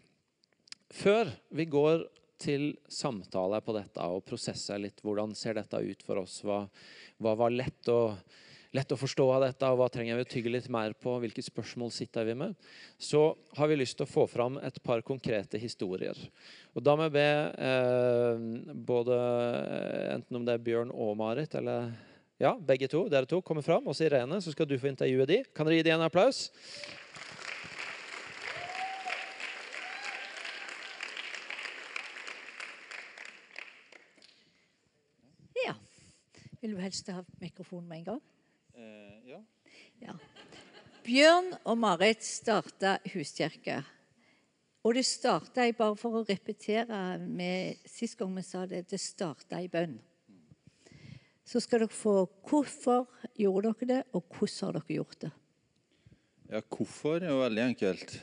[0.92, 2.04] Før vi går
[2.42, 6.64] til samtale på dette og prosesser litt hvordan ser dette ut for oss, hva,
[7.22, 8.18] hva var lett å
[8.76, 11.44] lett å forstå av dette, og hva trenger vi å tygge litt mer på, hvilke
[11.44, 12.56] spørsmål sitter vi med,
[13.02, 16.18] så har vi lyst til å få fram et par konkrete historier.
[16.76, 17.28] Og Da må jeg be
[17.68, 18.46] eh,
[18.92, 21.92] både eh, enten om det er Bjørn og Marit, eller
[22.42, 23.86] ja, begge to, dere to, kommer fram.
[23.86, 25.44] Og Irene, så skal du få intervjue de.
[25.54, 26.48] Kan dere gi dem en applaus?
[36.62, 38.20] Vil du helst ha mikrofonen med en gang?
[40.02, 40.16] Ja.
[41.06, 43.82] Bjørn og Marit starta huskirke.
[44.82, 49.02] Og det starta jeg, Bare for å repetere med sist gang vi sa det, det
[49.02, 50.00] starta i bønn.
[51.46, 53.06] Så skal dere få hvorfor
[53.38, 55.32] gjorde dere det, og hvordan har dere gjort det?
[56.52, 58.14] Ja, hvorfor er jo veldig enkelt.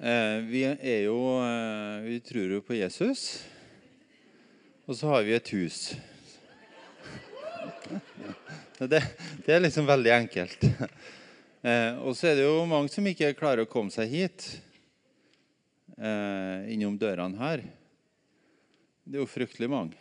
[0.00, 3.44] Eh, vi er jo eh, Vi tror jo på Jesus.
[4.88, 5.92] Og så har vi et hus.
[8.88, 9.00] Det,
[9.44, 10.68] det er liksom veldig enkelt.
[11.60, 14.46] Eh, og så er det jo mange som ikke klarer å komme seg hit.
[16.00, 17.60] Eh, innom dørene her.
[19.04, 19.98] Det er jo fryktelig mange.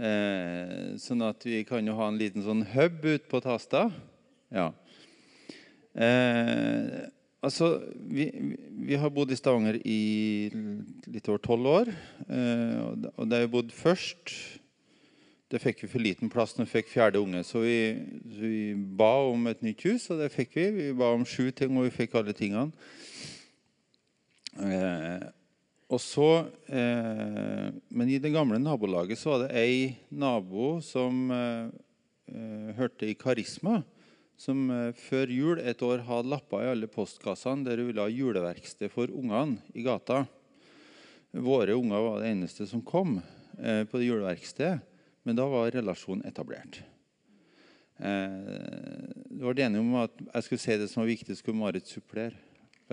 [0.00, 3.82] Eh, sånn at vi kan jo ha en liten sånn hub ute på Tasta.
[4.48, 4.70] Ja.
[5.92, 7.04] Eh,
[7.44, 7.74] altså,
[8.08, 8.30] vi,
[8.88, 10.00] vi, har bodd i Stavanger i
[11.04, 11.92] litt over tolv år.
[12.32, 12.80] Eh,
[13.12, 14.32] og der vi bodd først
[15.52, 17.42] det fikk vi for liten plass når vi fikk fjerde unge.
[17.44, 17.76] Så vi,
[18.38, 20.66] vi, ba om et nytt hus, og det fikk vi.
[20.78, 22.72] Vi ba om sju ting, og vi fikk alle tingene.
[24.56, 25.26] Eh,
[25.92, 31.68] og så, eh, Men i det gamle nabolaget så var det ei nabo som eh,
[32.32, 33.82] eh hørte i Karisma,
[34.36, 38.08] som eh, før jul et år hadde lapper i alle postkassene der hun ville ha
[38.08, 40.24] juleverksted for ungene i gata.
[41.32, 43.20] Våre unger var det eneste som kom
[43.58, 44.91] eh, på det juleverkstedet.
[45.22, 46.82] Men da var relasjonen etablert.
[48.02, 48.30] Eh,
[49.30, 52.34] det var enige om at jeg skulle si det som var viktig, skulle Marit supplere.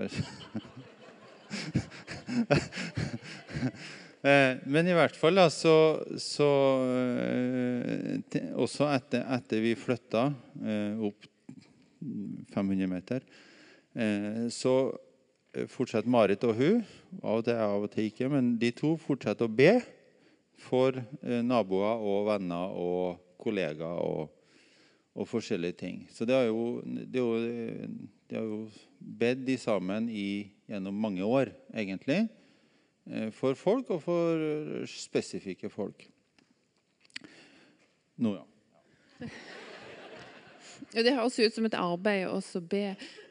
[4.30, 5.74] eh, men i hvert fall da, så,
[6.16, 6.48] så
[6.88, 8.22] eh,
[8.54, 10.22] Også etter, etter vi flytta
[10.62, 11.26] eh, opp
[12.54, 13.20] 500 meter,
[13.92, 14.94] eh, så
[15.68, 16.84] fortsetter Marit og hun,
[17.20, 19.80] av og til jeg av og til ikke, men de to fortsetter å be
[20.60, 24.30] for eh, naboer og venner og kollegaer og,
[25.16, 26.02] og forskjellige ting.
[26.12, 27.88] Så det har jo, det har jo,
[28.30, 28.60] det har jo
[29.00, 32.26] bedt de sammen i, gjennom mange år, egentlig.
[33.10, 36.04] eh, For folk og for spesifikke folk.
[38.20, 38.44] Nå, ja.
[40.90, 42.84] Det høres ut som et arbeid å be.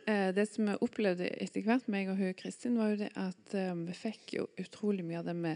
[0.10, 3.56] Eh, Det som vi opplevde etter hvert, meg og hun Kristin, var jo det at
[3.58, 5.56] eh, vi fikk jo utrolig mye av det vi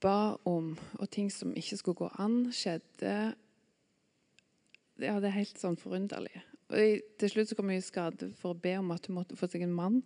[0.00, 3.14] ba om, og ting som ikke skulle gå an, skjedde.
[5.00, 6.42] Ja, det er helt sånn forunderlig.
[6.70, 9.38] Og til slutt så kom jeg i skade for å be om at hun måtte
[9.38, 10.00] få seg en mann,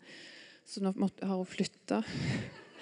[0.64, 2.00] så nå måtte, har hun flytta.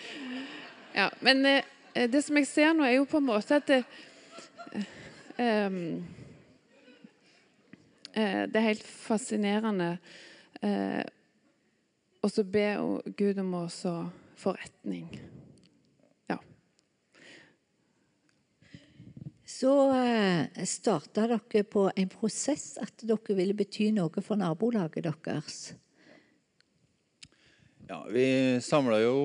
[1.00, 3.82] ja, men eh, det som jeg ser nå, er jo på en måte at det,
[5.42, 5.80] eh,
[8.12, 9.94] Eh, det er helt fascinerende
[10.60, 11.00] eh,
[12.20, 12.66] å så be
[13.16, 13.94] Gud om å så
[14.36, 15.06] få retning.
[16.28, 16.36] Ja.
[19.52, 25.74] Så eh, starta dere på en prosess at dere ville bety noe for nabolaget deres.
[27.90, 29.16] Ja, Vi samla jo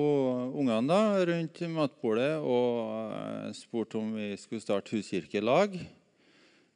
[0.52, 5.78] ungene da rundt matbordet og eh, spurte om vi skulle starte huskirkelag.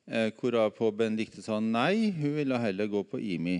[0.06, 3.58] Eh, Hvorav på Benedicte sa nei, hun ville heller gå på IMI.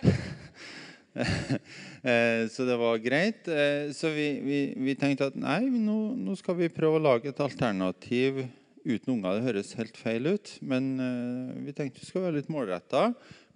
[2.00, 3.48] Eh, Så det var greit.
[3.48, 7.28] Eh, Så vi, vi, vi tenkte at nei, nå, nå skal vi prøve å lage
[7.28, 8.46] et alternativ
[8.84, 9.36] uten unger.
[9.36, 13.10] Det høres helt feil ut, men eh, vi tenkte vi skal være litt målretta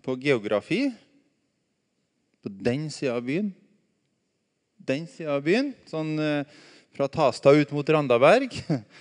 [0.04, 0.90] på geografi
[2.44, 3.48] på den sida av byen.
[4.76, 6.12] Den sida av byen, sånn
[6.92, 8.52] fra Tasta ut mot Randaberg.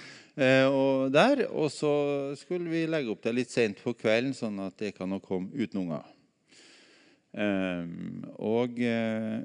[0.80, 1.92] og der, og så
[2.40, 5.52] skulle vi legge opp det litt sent på kvelden, sånn at det kan å komme
[5.52, 6.08] uten unger.
[7.34, 9.42] Ehm, og eh,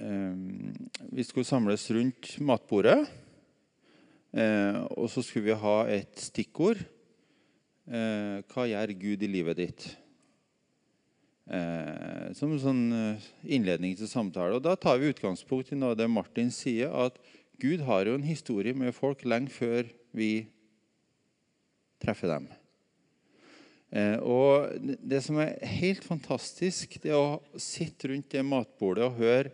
[0.00, 0.72] ehm,
[1.12, 3.00] vi skulle samles rundt matbordet.
[4.32, 6.84] Eh, og så skulle vi ha et stikkord.
[7.88, 9.84] Hva gjør Gud i livet ditt?
[12.36, 14.58] som en sånn eh, innledning til samtale.
[14.58, 17.16] Og Da tar vi utgangspunkt i noe det Martin sier, at
[17.56, 20.44] Gud har jo en historie med folk lenge før vi
[22.04, 22.50] treffer dem.
[23.88, 29.16] Eh, og det- som er helt fantastisk, det er å sitte rundt det matbordet og
[29.16, 29.52] høre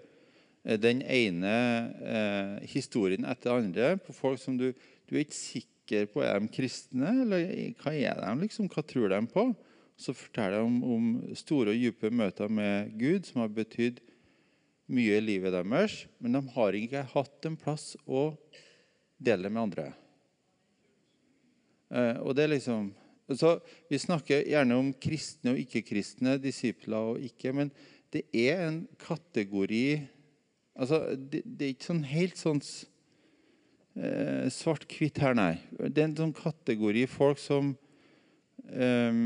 [0.64, 4.72] eh, den ene eh, historien etter den andre på folk som du,
[5.06, 7.46] du er ikke sikker på er de kristne, eller
[7.78, 9.54] hva er de, liksom, hva tror de på?
[9.96, 14.00] Så forteller de om, om store og dype møter med Gud som har betydd
[14.90, 18.32] mye i livet deres, men de har ikke hatt en plass å
[19.22, 19.86] dele med andre.
[22.24, 22.90] Og det er liksom
[23.32, 23.56] så
[23.88, 27.70] Vi snakker gjerne om kristne og ikke-kristne, disipler og ikke, men
[28.12, 30.04] det er en kategori
[30.74, 32.60] altså Det, det er ikke sånn helt sånn
[33.96, 35.54] eh, svart-hvitt her, nei.
[35.86, 37.76] Det er en sånn kategori folk som
[38.68, 39.22] eh,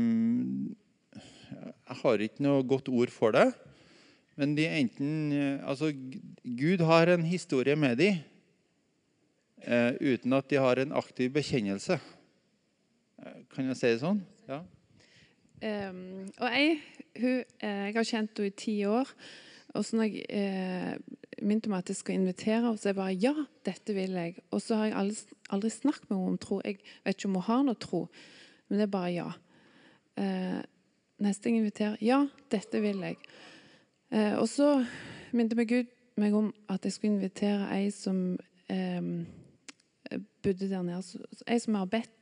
[1.89, 3.47] jeg har ikke noe godt ord for det.
[4.39, 5.91] Men de enten eh, Altså,
[6.43, 8.21] Gud har en historie med dem
[9.65, 11.99] eh, uten at de har en aktiv bekjennelse.
[13.53, 14.23] Kan jeg si det sånn?
[14.49, 14.63] Ja.
[15.59, 16.75] Um, og jeg,
[17.19, 19.09] hun, eh, jeg har kjent henne i ti år.
[19.77, 20.93] Og så når jeg eh,
[21.45, 23.33] minte om at jeg skal invitere henne, så jeg bare ja,
[23.65, 24.39] dette vil jeg.
[24.51, 26.59] Og så har jeg aldri, aldri snakket med henne om tro.
[26.65, 28.01] Jeg vet ikke om hun har noe tro,
[28.67, 29.29] men det er bare ja.
[30.19, 30.59] Eh,
[31.23, 33.19] neste jeg inviterer ja, dette vil jeg.
[34.11, 34.71] Eh, og så
[35.35, 38.33] minte meg Gud meg om at jeg skulle invitere ei som
[38.71, 39.11] eh,
[40.43, 41.21] bodde der nede.
[41.47, 42.18] Ei som har bedt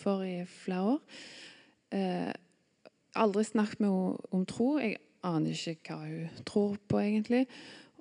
[0.00, 1.00] for i flere år.
[1.94, 2.32] Eh,
[3.14, 4.68] aldri snakket med henne om tro.
[4.78, 7.44] Jeg aner ikke hva hun tror på, egentlig.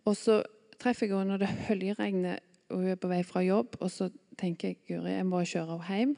[0.06, 0.42] Og så
[0.82, 2.42] treffer jeg henne når det høljeregner,
[2.72, 3.78] og hun er på vei fra jobb.
[3.80, 6.16] Og så tenker jeg Guri, jeg må kjøre henne hjem.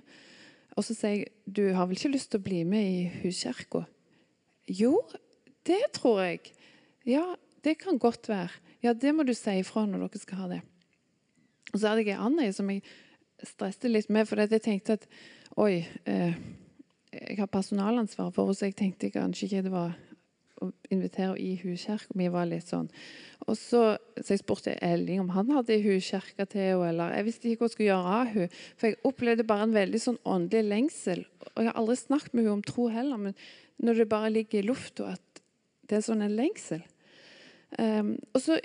[0.75, 3.85] Og så sier jeg du har vel ikke lyst til å bli med i huskirka?
[4.67, 4.97] Jo,
[5.67, 6.51] det tror jeg.
[7.07, 8.49] Ja, det kan godt være.
[8.83, 10.61] Ja, det må du si ifra når dere skal ha det.
[11.71, 12.83] Og så hadde jeg ei annen som jeg
[13.43, 15.07] stresset litt med, for jeg tenkte at
[15.61, 16.37] oi eh,
[17.15, 19.93] Jeg har personalansvar for henne, så jeg tenkte kanskje ikke det var
[20.63, 22.15] å invitere henne i huskirka.
[22.15, 22.89] Vi var litt sånn.
[23.45, 23.83] Og så,
[24.19, 27.69] så jeg spurte Elling om han hadde huskirke til henne, eller Jeg visste ikke hva
[27.69, 28.61] jeg skulle gjøre av henne.
[28.75, 31.23] For jeg opplevde bare en veldig sånn åndelig lengsel.
[31.53, 33.37] Og jeg har aldri snakket med henne om tro heller, men
[33.83, 35.43] når det bare ligger i lufta at
[35.85, 36.81] det er sånn en lengsel.
[37.77, 38.57] Um, og så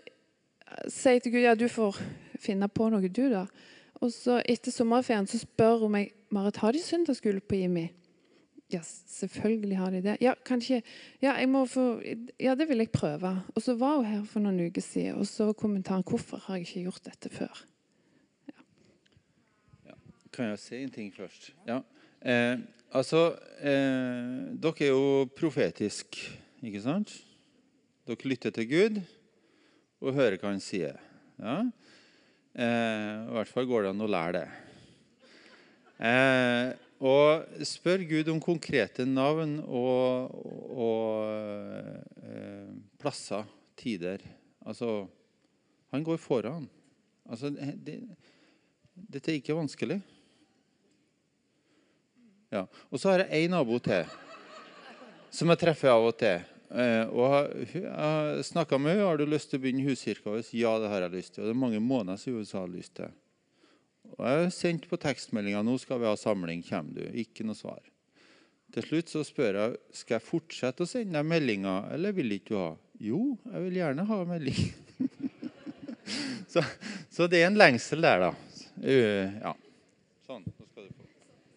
[0.86, 1.98] sier jeg til Gud ja, du får
[2.40, 3.44] finne på noe, du, da.
[4.00, 7.88] Og så etter sommerferien så spør hun meg Marit, har de søndagsskole på Jimmy.
[8.70, 10.16] Ja, selvfølgelig har de det.
[10.22, 10.78] Ja, kanskje,
[11.22, 11.86] ja, jeg må få,
[12.38, 13.32] ja, det vil jeg prøve.
[13.54, 16.60] Og så var hun her for noen uker siden, og så var kommentaren hvorfor har
[16.60, 17.64] jeg ikke gjort dette før.
[19.86, 19.96] «Ja,
[20.32, 21.50] Kan jeg si en ting først?
[21.66, 21.80] Ja.
[22.22, 26.16] Eh, Altså, eh, dere er jo profetisk,
[26.58, 27.12] ikke sant?
[28.06, 28.96] Dere lytter til Gud
[30.02, 30.98] og hører hva han sier.
[31.38, 31.60] Ja?
[32.54, 34.46] Eh, I hvert fall går det an å lære det.
[36.10, 40.34] Eh, og spør Gud om konkrete navn og,
[40.74, 43.46] og eh, plasser,
[43.80, 44.24] tider.
[44.66, 45.06] Altså,
[45.94, 46.66] han går foran.
[47.30, 48.00] Altså, det,
[48.94, 50.00] dette er ikke vanskelig.
[52.50, 52.66] Ja.
[52.90, 54.08] Og så har jeg én nabo til
[55.30, 56.42] som jeg treffer av og til.
[56.70, 59.04] Eh, og Jeg har snakka med henne.
[59.04, 61.42] 'Har du lyst til å begynne huskirka vår?' Ja, det har jeg lyst til.
[61.42, 63.10] Og det er mange måneder siden hun sa hun hadde lyst til.
[64.18, 66.62] Og jeg har sendt på tekstmeldinga 'Nå skal vi ha samling.
[66.62, 67.80] Kommer du?' Ikke noe svar.
[68.70, 72.54] Til slutt så spør jeg skal jeg fortsette å sende deg meldinger, eller vil ikke
[72.54, 72.76] du ha?
[73.00, 74.74] Jo, jeg vil gjerne ha melding.
[76.52, 76.62] så,
[77.10, 78.30] så det er en lengsel der, da.
[78.78, 79.54] Uh, ja.
[80.28, 80.46] Sånn.
[80.46, 81.08] Nå skal du få.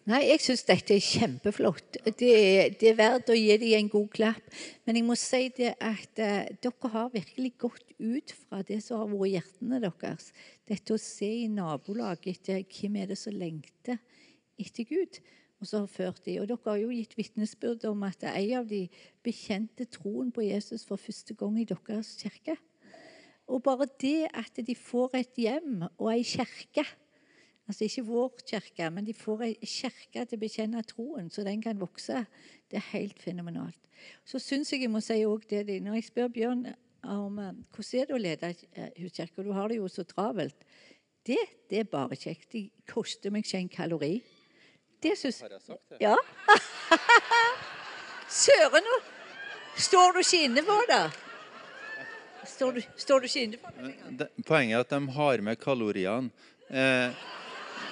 [0.04, 1.96] Nei, jeg syns dette er kjempeflott.
[2.04, 4.50] Det er, det er verdt å gi dem en god klapp.
[4.84, 9.00] Men jeg må si det at uh, dere har virkelig gått ut fra det som
[9.00, 10.26] har vært hjertene deres.
[10.68, 13.96] Dette å se i nabolaget etter hvem er det som lengter
[14.60, 15.22] etter Gud.
[15.62, 16.36] Og så har ført de.
[16.42, 18.82] Og dere har jo gitt vitnesbyrd om at en av de
[19.24, 22.58] bekjente troen på Jesus for første gang i deres kirke.
[23.48, 26.84] Og bare det at de får et hjem og ei kirke
[27.68, 31.62] Altså ikke vår kirke, men de får ei kirke til å bekjenne troen, så den
[31.64, 32.26] kan vokse.
[32.68, 33.78] Det er helt fenomenalt.
[34.28, 36.66] Så syns jeg jeg må si òg det de- Når jeg spør Bjørn
[37.04, 40.56] om eh, hvordan er det å lede eh, huskirke, du har det jo så travelt
[41.24, 41.38] Det,
[41.70, 42.50] det er bare kjekt.
[42.52, 44.18] Det koster meg ikke en kalori.
[45.00, 46.02] Det syns Har jeg sagt det?
[46.04, 46.16] Ja.
[48.28, 48.98] Søren, nå
[49.80, 51.04] står du ikke inne for det?
[52.44, 53.88] Står du, står du ikke inne for
[54.20, 54.28] det?
[54.44, 56.28] Poenget er at de har med kaloriene.
[56.68, 57.16] Eh,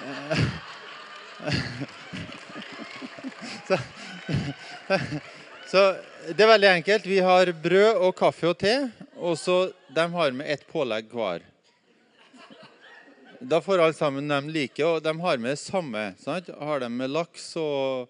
[3.67, 3.77] så,
[5.71, 5.95] så
[6.31, 7.05] det er veldig enkelt.
[7.05, 11.39] Vi har brød og kaffe og te, og så de har med ett pålegg hver.
[13.43, 16.13] Da får alle sammen de like, og de har med det samme.
[16.19, 16.49] Sant?
[16.59, 18.07] Har de med laks og,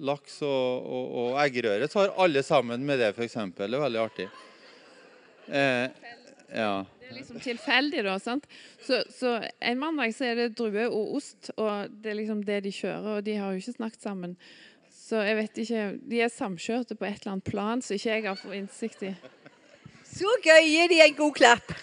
[0.00, 3.36] laks og, og, og eggerøre, så har alle sammen med det, f.eks.
[3.56, 4.28] Det er veldig artig.
[5.50, 5.86] Eh,
[6.56, 6.72] ja.
[7.10, 8.16] Det liksom tilfeldig, da.
[8.22, 8.44] sant?
[8.86, 12.60] Så, så en mandag så er det druer og ost, og det er liksom det
[12.68, 13.16] de kjører.
[13.16, 14.36] Og de har jo ikke snakket sammen.
[14.94, 18.28] Så jeg vet ikke De er samkjørte på et eller annet plan som ikke jeg
[18.28, 19.14] har fått innsikt i.
[20.06, 20.62] Så gøy!
[20.68, 21.74] Gi dem en god klapp.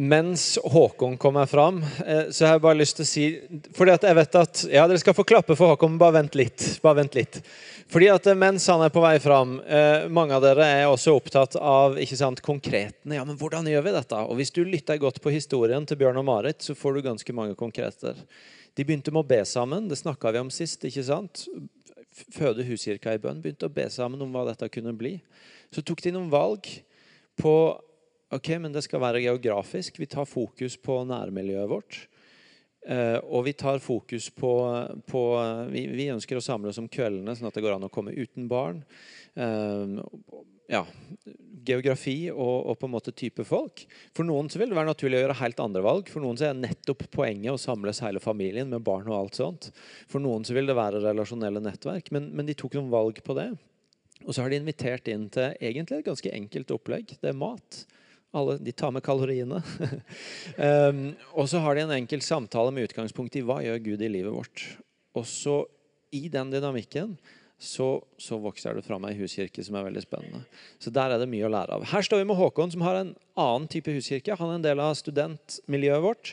[0.00, 3.24] Mens Håkon kommer fram, eh, så har jeg bare lyst til å si
[3.76, 6.38] Fordi at jeg vet at Ja, dere skal få klappe for Håkon, men bare vent
[6.40, 6.64] litt.
[6.80, 7.36] Bare vent litt.
[7.92, 11.12] Fordi at eh, mens han er på vei fram, eh, mange av dere er også
[11.18, 13.18] opptatt av ikke sant, konkretene.
[13.18, 14.22] Ja, men hvordan gjør vi dette?
[14.24, 17.36] Og hvis du lytter godt på historien til Bjørn og Marit, så får du ganske
[17.36, 18.24] mange konkreter.
[18.72, 19.90] De begynte med å be sammen.
[19.90, 20.88] Det snakka vi om sist.
[20.88, 21.44] ikke sant?
[22.32, 23.44] Føde huskirka i bønn.
[23.44, 25.18] Begynte å be sammen om hva dette kunne bli.
[25.68, 26.72] Så tok de noen valg
[27.36, 27.54] på
[28.30, 29.98] Ok, men det skal være geografisk.
[29.98, 31.96] Vi tar fokus på nærmiljøet vårt.
[32.86, 34.52] Eh, og vi tar fokus på,
[35.10, 35.22] på
[35.72, 38.14] vi, vi ønsker å samle oss om kveldene, sånn at det går an å komme
[38.14, 38.84] uten barn.
[39.34, 39.98] Eh,
[40.70, 40.84] ja,
[41.66, 43.82] geografi og, og på en måte type folk.
[44.14, 46.14] For noen så vil det være naturlig å gjøre helt andre valg.
[46.14, 49.72] For noen så er nettopp poenget å samles hele familien med barn og alt sånt.
[50.10, 52.12] For noen så vil det være relasjonelle nettverk.
[52.14, 53.50] Men, men de tok noen valg på det.
[54.22, 57.16] Og så har de invitert inn til egentlig et ganske enkelt opplegg.
[57.18, 57.82] Det er mat.
[58.36, 59.58] Alle, de tar med kaloriene.
[60.56, 61.02] um,
[61.38, 64.34] og så har de en enkel samtale med utgangspunkt i hva gjør Gud i livet
[64.34, 64.64] vårt.
[65.18, 65.64] Og så
[66.14, 67.16] i den dynamikken
[67.60, 67.86] så,
[68.16, 70.40] så vokser det fram ei huskirke som er veldig spennende.
[70.80, 71.84] Så der er det mye å lære av.
[71.90, 74.36] Her står vi med Håkon, som har en annen type huskirke.
[74.40, 76.32] Han er en del av studentmiljøet vårt.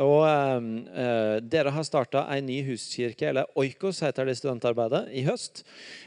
[0.00, 5.26] Og um, eh, dere har starta ei ny huskirke, eller Oikos heter det studentarbeidet, i
[5.28, 5.66] høst.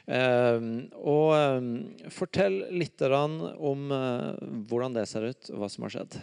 [0.10, 4.32] Eh, og eh, fortell litt om eh,
[4.66, 6.18] hvordan det ser ut, og hva som har skjedd.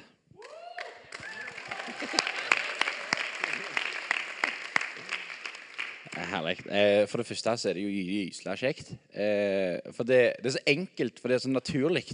[6.12, 6.58] Herlig.
[6.68, 8.92] Eh, For det første så er det jo gysla kjekt.
[9.16, 12.04] Eh, For det, det er så enkelt, for det er så naturlig.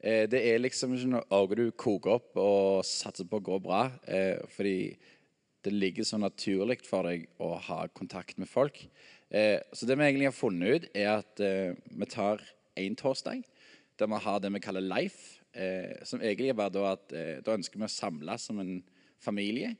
[0.00, 3.90] Eh, Det er liksom ikke noe du koker opp og satser på å gå bra.
[4.54, 4.96] Fordi
[5.64, 8.78] det ligger så naturlig for deg å ha kontakt med folk.
[9.28, 11.40] Så det vi egentlig har funnet ut, er at
[11.90, 12.38] vi tar
[12.78, 13.42] én torsdag
[13.98, 15.40] der vi har det vi kaller life.
[16.04, 17.08] Som egentlig er bare da at
[17.42, 18.84] da ønsker vi å samles som en
[19.18, 19.74] familie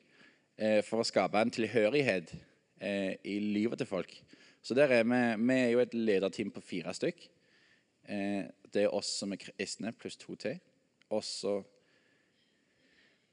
[0.82, 2.34] for å skape en tilhørighet
[2.81, 4.12] eh, i livet til folk.
[4.62, 7.27] Så der er vi, vi er jo et lederteam på fire stykk.
[8.09, 10.59] Eh, det er oss som er kristne, pluss to til.
[11.11, 11.61] Og så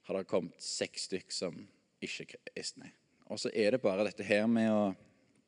[0.04, 1.58] har det kommet seks stykk som
[2.04, 2.91] ikke er kristne.
[3.32, 4.84] Og så er det bare dette her med å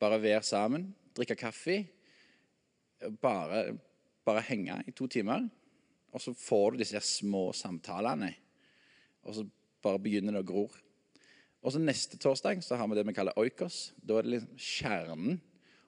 [0.02, 1.82] bare være sammen, drikke kaffe,
[3.22, 3.76] bare,
[4.26, 5.46] bare henge i to timer.
[6.16, 8.32] Og så får du disse små samtalene,
[9.26, 9.43] og så
[9.84, 10.66] bare begynner det å gro.
[11.66, 13.89] Og så Neste torsdag så har vi det vi kaller oikos.
[13.97, 15.39] Da er det liksom kjernen.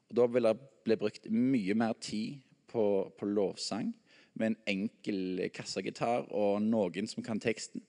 [0.10, 0.58] Og Da vil det
[0.88, 3.94] bli brukt mye mer tid på, på lovsang
[4.34, 7.84] med en enkel kassagitar og noen som kan teksten.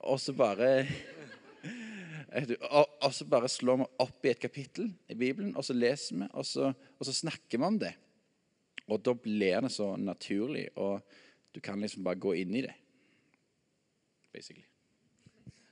[0.00, 0.86] Og så bare
[2.70, 6.30] og, så bare slår vi opp i et kapittel i Bibelen, og så leser vi,
[6.32, 7.92] og så, og så snakker vi om det.
[8.88, 11.02] Og da blir det så naturlig, og
[11.54, 12.74] du kan liksom bare gå inn i det.
[14.32, 14.69] Basically.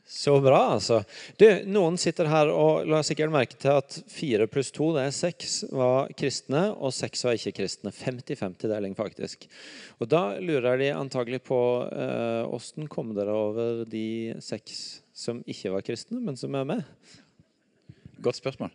[0.09, 1.03] Så bra, altså.
[1.37, 5.13] Du, noen sitter her og la sikkert merke til at fire pluss to, det er
[5.13, 7.93] seks, var kristne, og seks var ikke-kristne.
[7.93, 9.45] 50-50-deling, faktisk.
[10.01, 11.61] Og da lurer de antagelig på
[12.49, 16.83] åssen eh, kom dere over de seks som ikke var kristne, men som er med?
[18.25, 18.73] Godt spørsmål.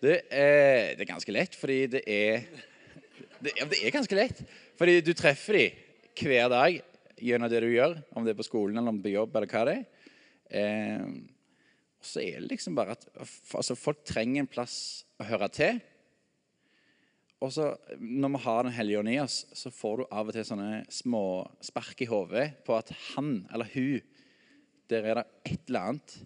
[0.00, 2.46] Det er, det er ganske lett, fordi det er
[3.42, 4.40] det, det, er ganske lett.
[4.80, 5.80] Fordi du treffer dem
[6.16, 6.80] hver dag
[7.20, 9.36] gjennom det du gjør, om det er på skolen eller er på jobb.
[9.36, 9.90] eller hva det er.
[10.52, 11.06] Eh,
[12.02, 14.76] og så er det liksom bare at altså, folk trenger en plass
[15.22, 15.78] å høre til.
[17.42, 20.34] Og så når vi har Den hellige ånd i oss, så får du av og
[20.34, 21.24] til sånne små
[21.62, 24.02] spark i hodet på at han eller hun
[24.90, 26.16] Der er det et eller annet.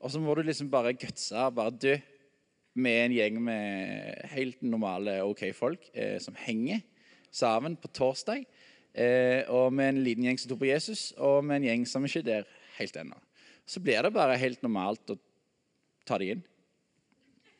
[0.00, 1.94] Og så må du liksom bare gutse, bare dø
[2.74, 6.80] med en gjeng med helt normale, OK folk eh, som henger
[7.30, 8.46] sammen på torsdag.
[8.96, 12.08] Eh, og med en liten gjeng som tror på Jesus, og med en gjeng som
[12.08, 13.20] ikke er der helt ennå
[13.72, 15.16] så blir det bare helt normalt å
[16.04, 16.42] ta det inn.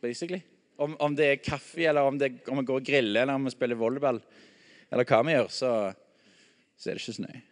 [0.03, 0.43] Basically.
[0.77, 3.49] Om, om det er kaffe, eller om, det, om vi går og griller, eller om
[3.49, 4.21] vi spiller volleyball,
[4.93, 5.73] eller hva vi gjør, så,
[6.77, 7.43] så er det ikke så nøye.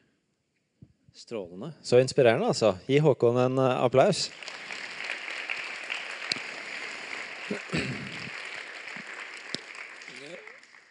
[1.17, 1.73] Strålende.
[1.85, 2.75] Så inspirerende, altså.
[2.85, 4.29] Gi Håkon en uh, applaus.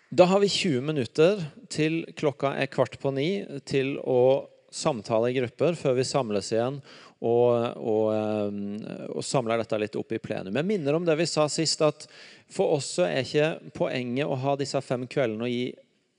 [0.09, 3.30] Da har vi 20 minutter til klokka er kvart på ni
[3.70, 6.80] til å samtale i grupper før vi samles igjen
[7.20, 10.55] og, og, eh, og, samler dette litt opp i plenum.
[10.55, 12.07] Jeg minner om det vi sa sist, at
[12.49, 15.65] for oss er ikke poenget å ha disse fem kveldene og gi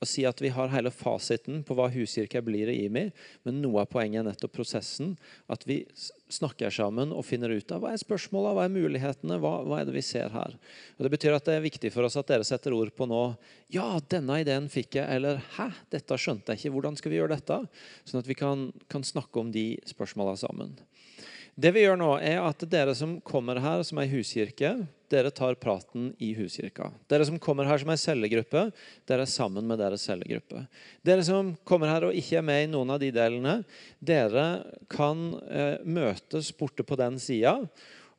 [0.00, 3.02] å si at vi har hele fasiten på hva huskirka blir i IMI,
[3.44, 5.12] men noe av poenget er nettopp prosessen.
[5.52, 5.82] At vi
[6.32, 9.90] snakker sammen og finner ut av hva er spørsmålene, hva er mulighetene, hva, hva, er
[9.90, 10.56] det vi ser her.
[10.96, 13.24] Og Det betyr at det er viktig for oss at dere setter ord på nå
[13.74, 16.74] Ja, denne ideen fikk jeg, eller Hæ, dette skjønte jeg ikke.
[16.78, 17.60] Hvordan skal vi gjøre dette?
[18.08, 20.78] Sånn at vi kan, kan snakke om de spørsmålene sammen.
[21.54, 24.74] Det vi gjør nå, er at dere som kommer her som ei huskirke,
[25.10, 26.92] dere tar praten i huskirka.
[27.10, 28.68] Dere som kommer her som ei cellegruppe,
[29.10, 30.62] dere er sammen med deres cellegruppe.
[31.06, 33.56] Dere som kommer her og ikke er med i noen av de delene,
[33.98, 34.46] dere
[34.92, 37.58] kan eh, møtes borte på den sida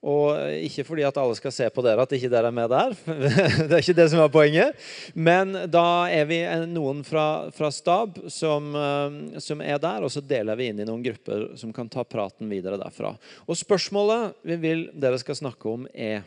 [0.01, 0.33] og
[0.65, 2.95] ikke fordi at alle skal se på dere at ikke dere er med der.
[3.67, 4.87] det er ikke det som er poenget.
[5.13, 6.39] Men da er vi
[6.71, 10.89] noen fra, fra stab som, eh, som, er der, og så deler vi inn i
[10.89, 13.13] noen grupper som kan ta praten videre derfra.
[13.45, 16.25] Og spørsmålet vi vil dere skal snakke om, er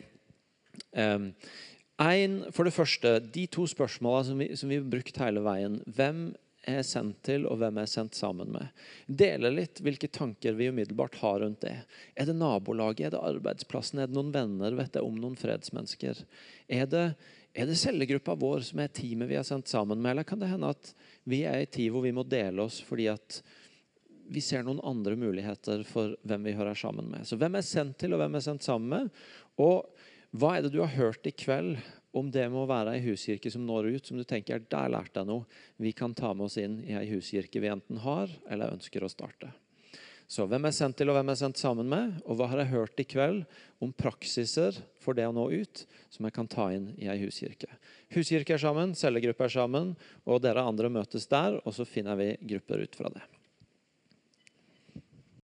[0.95, 1.33] um,
[1.99, 5.77] en, For det første, de to spørsmålene som som vi har brukt hele veien.
[5.87, 6.25] Hvem
[6.65, 8.83] er jeg sendt til, og hvem er sendt sammen med.
[9.05, 11.75] Dele litt hvilke tanker vi umiddelbart har rundt det.
[12.17, 16.23] Er det nabolaget, er det arbeidsplassen, er det noen venner, vet jeg om noen fredsmennesker?
[16.67, 17.05] Er det,
[17.53, 20.49] er det cellegruppa vår som er teamet vi er sendt sammen med, eller kan det
[20.51, 20.91] hende at
[21.29, 23.39] vi er i tid hvor vi må dele oss fordi at
[24.25, 27.27] vi ser noen andre muligheter for hvem vi hører sammen med.
[27.29, 29.25] Så hvem er sendt til, og hvem er sendt sammen med?
[29.61, 29.85] Og
[30.35, 31.77] hva er det du har hørt i kveld
[32.15, 35.27] om det må være ei huskirke som når ut, som du tenker der lærte jeg
[35.27, 35.45] noe
[35.81, 39.11] vi kan ta med oss inn i ei huskirke vi enten har eller ønsker å
[39.11, 39.51] starte.
[40.25, 42.15] Så hvem er sendt til, og hvem er sendt sammen med?
[42.25, 43.43] Og hva har jeg hørt i kveld
[43.83, 47.69] om praksiser for det å nå ut, som jeg kan ta inn i ei huskirke?
[48.15, 49.93] Huskirke er sammen, cellegruppe er sammen,
[50.25, 53.21] og dere andre møtes der, og så finner vi grupper ut fra det.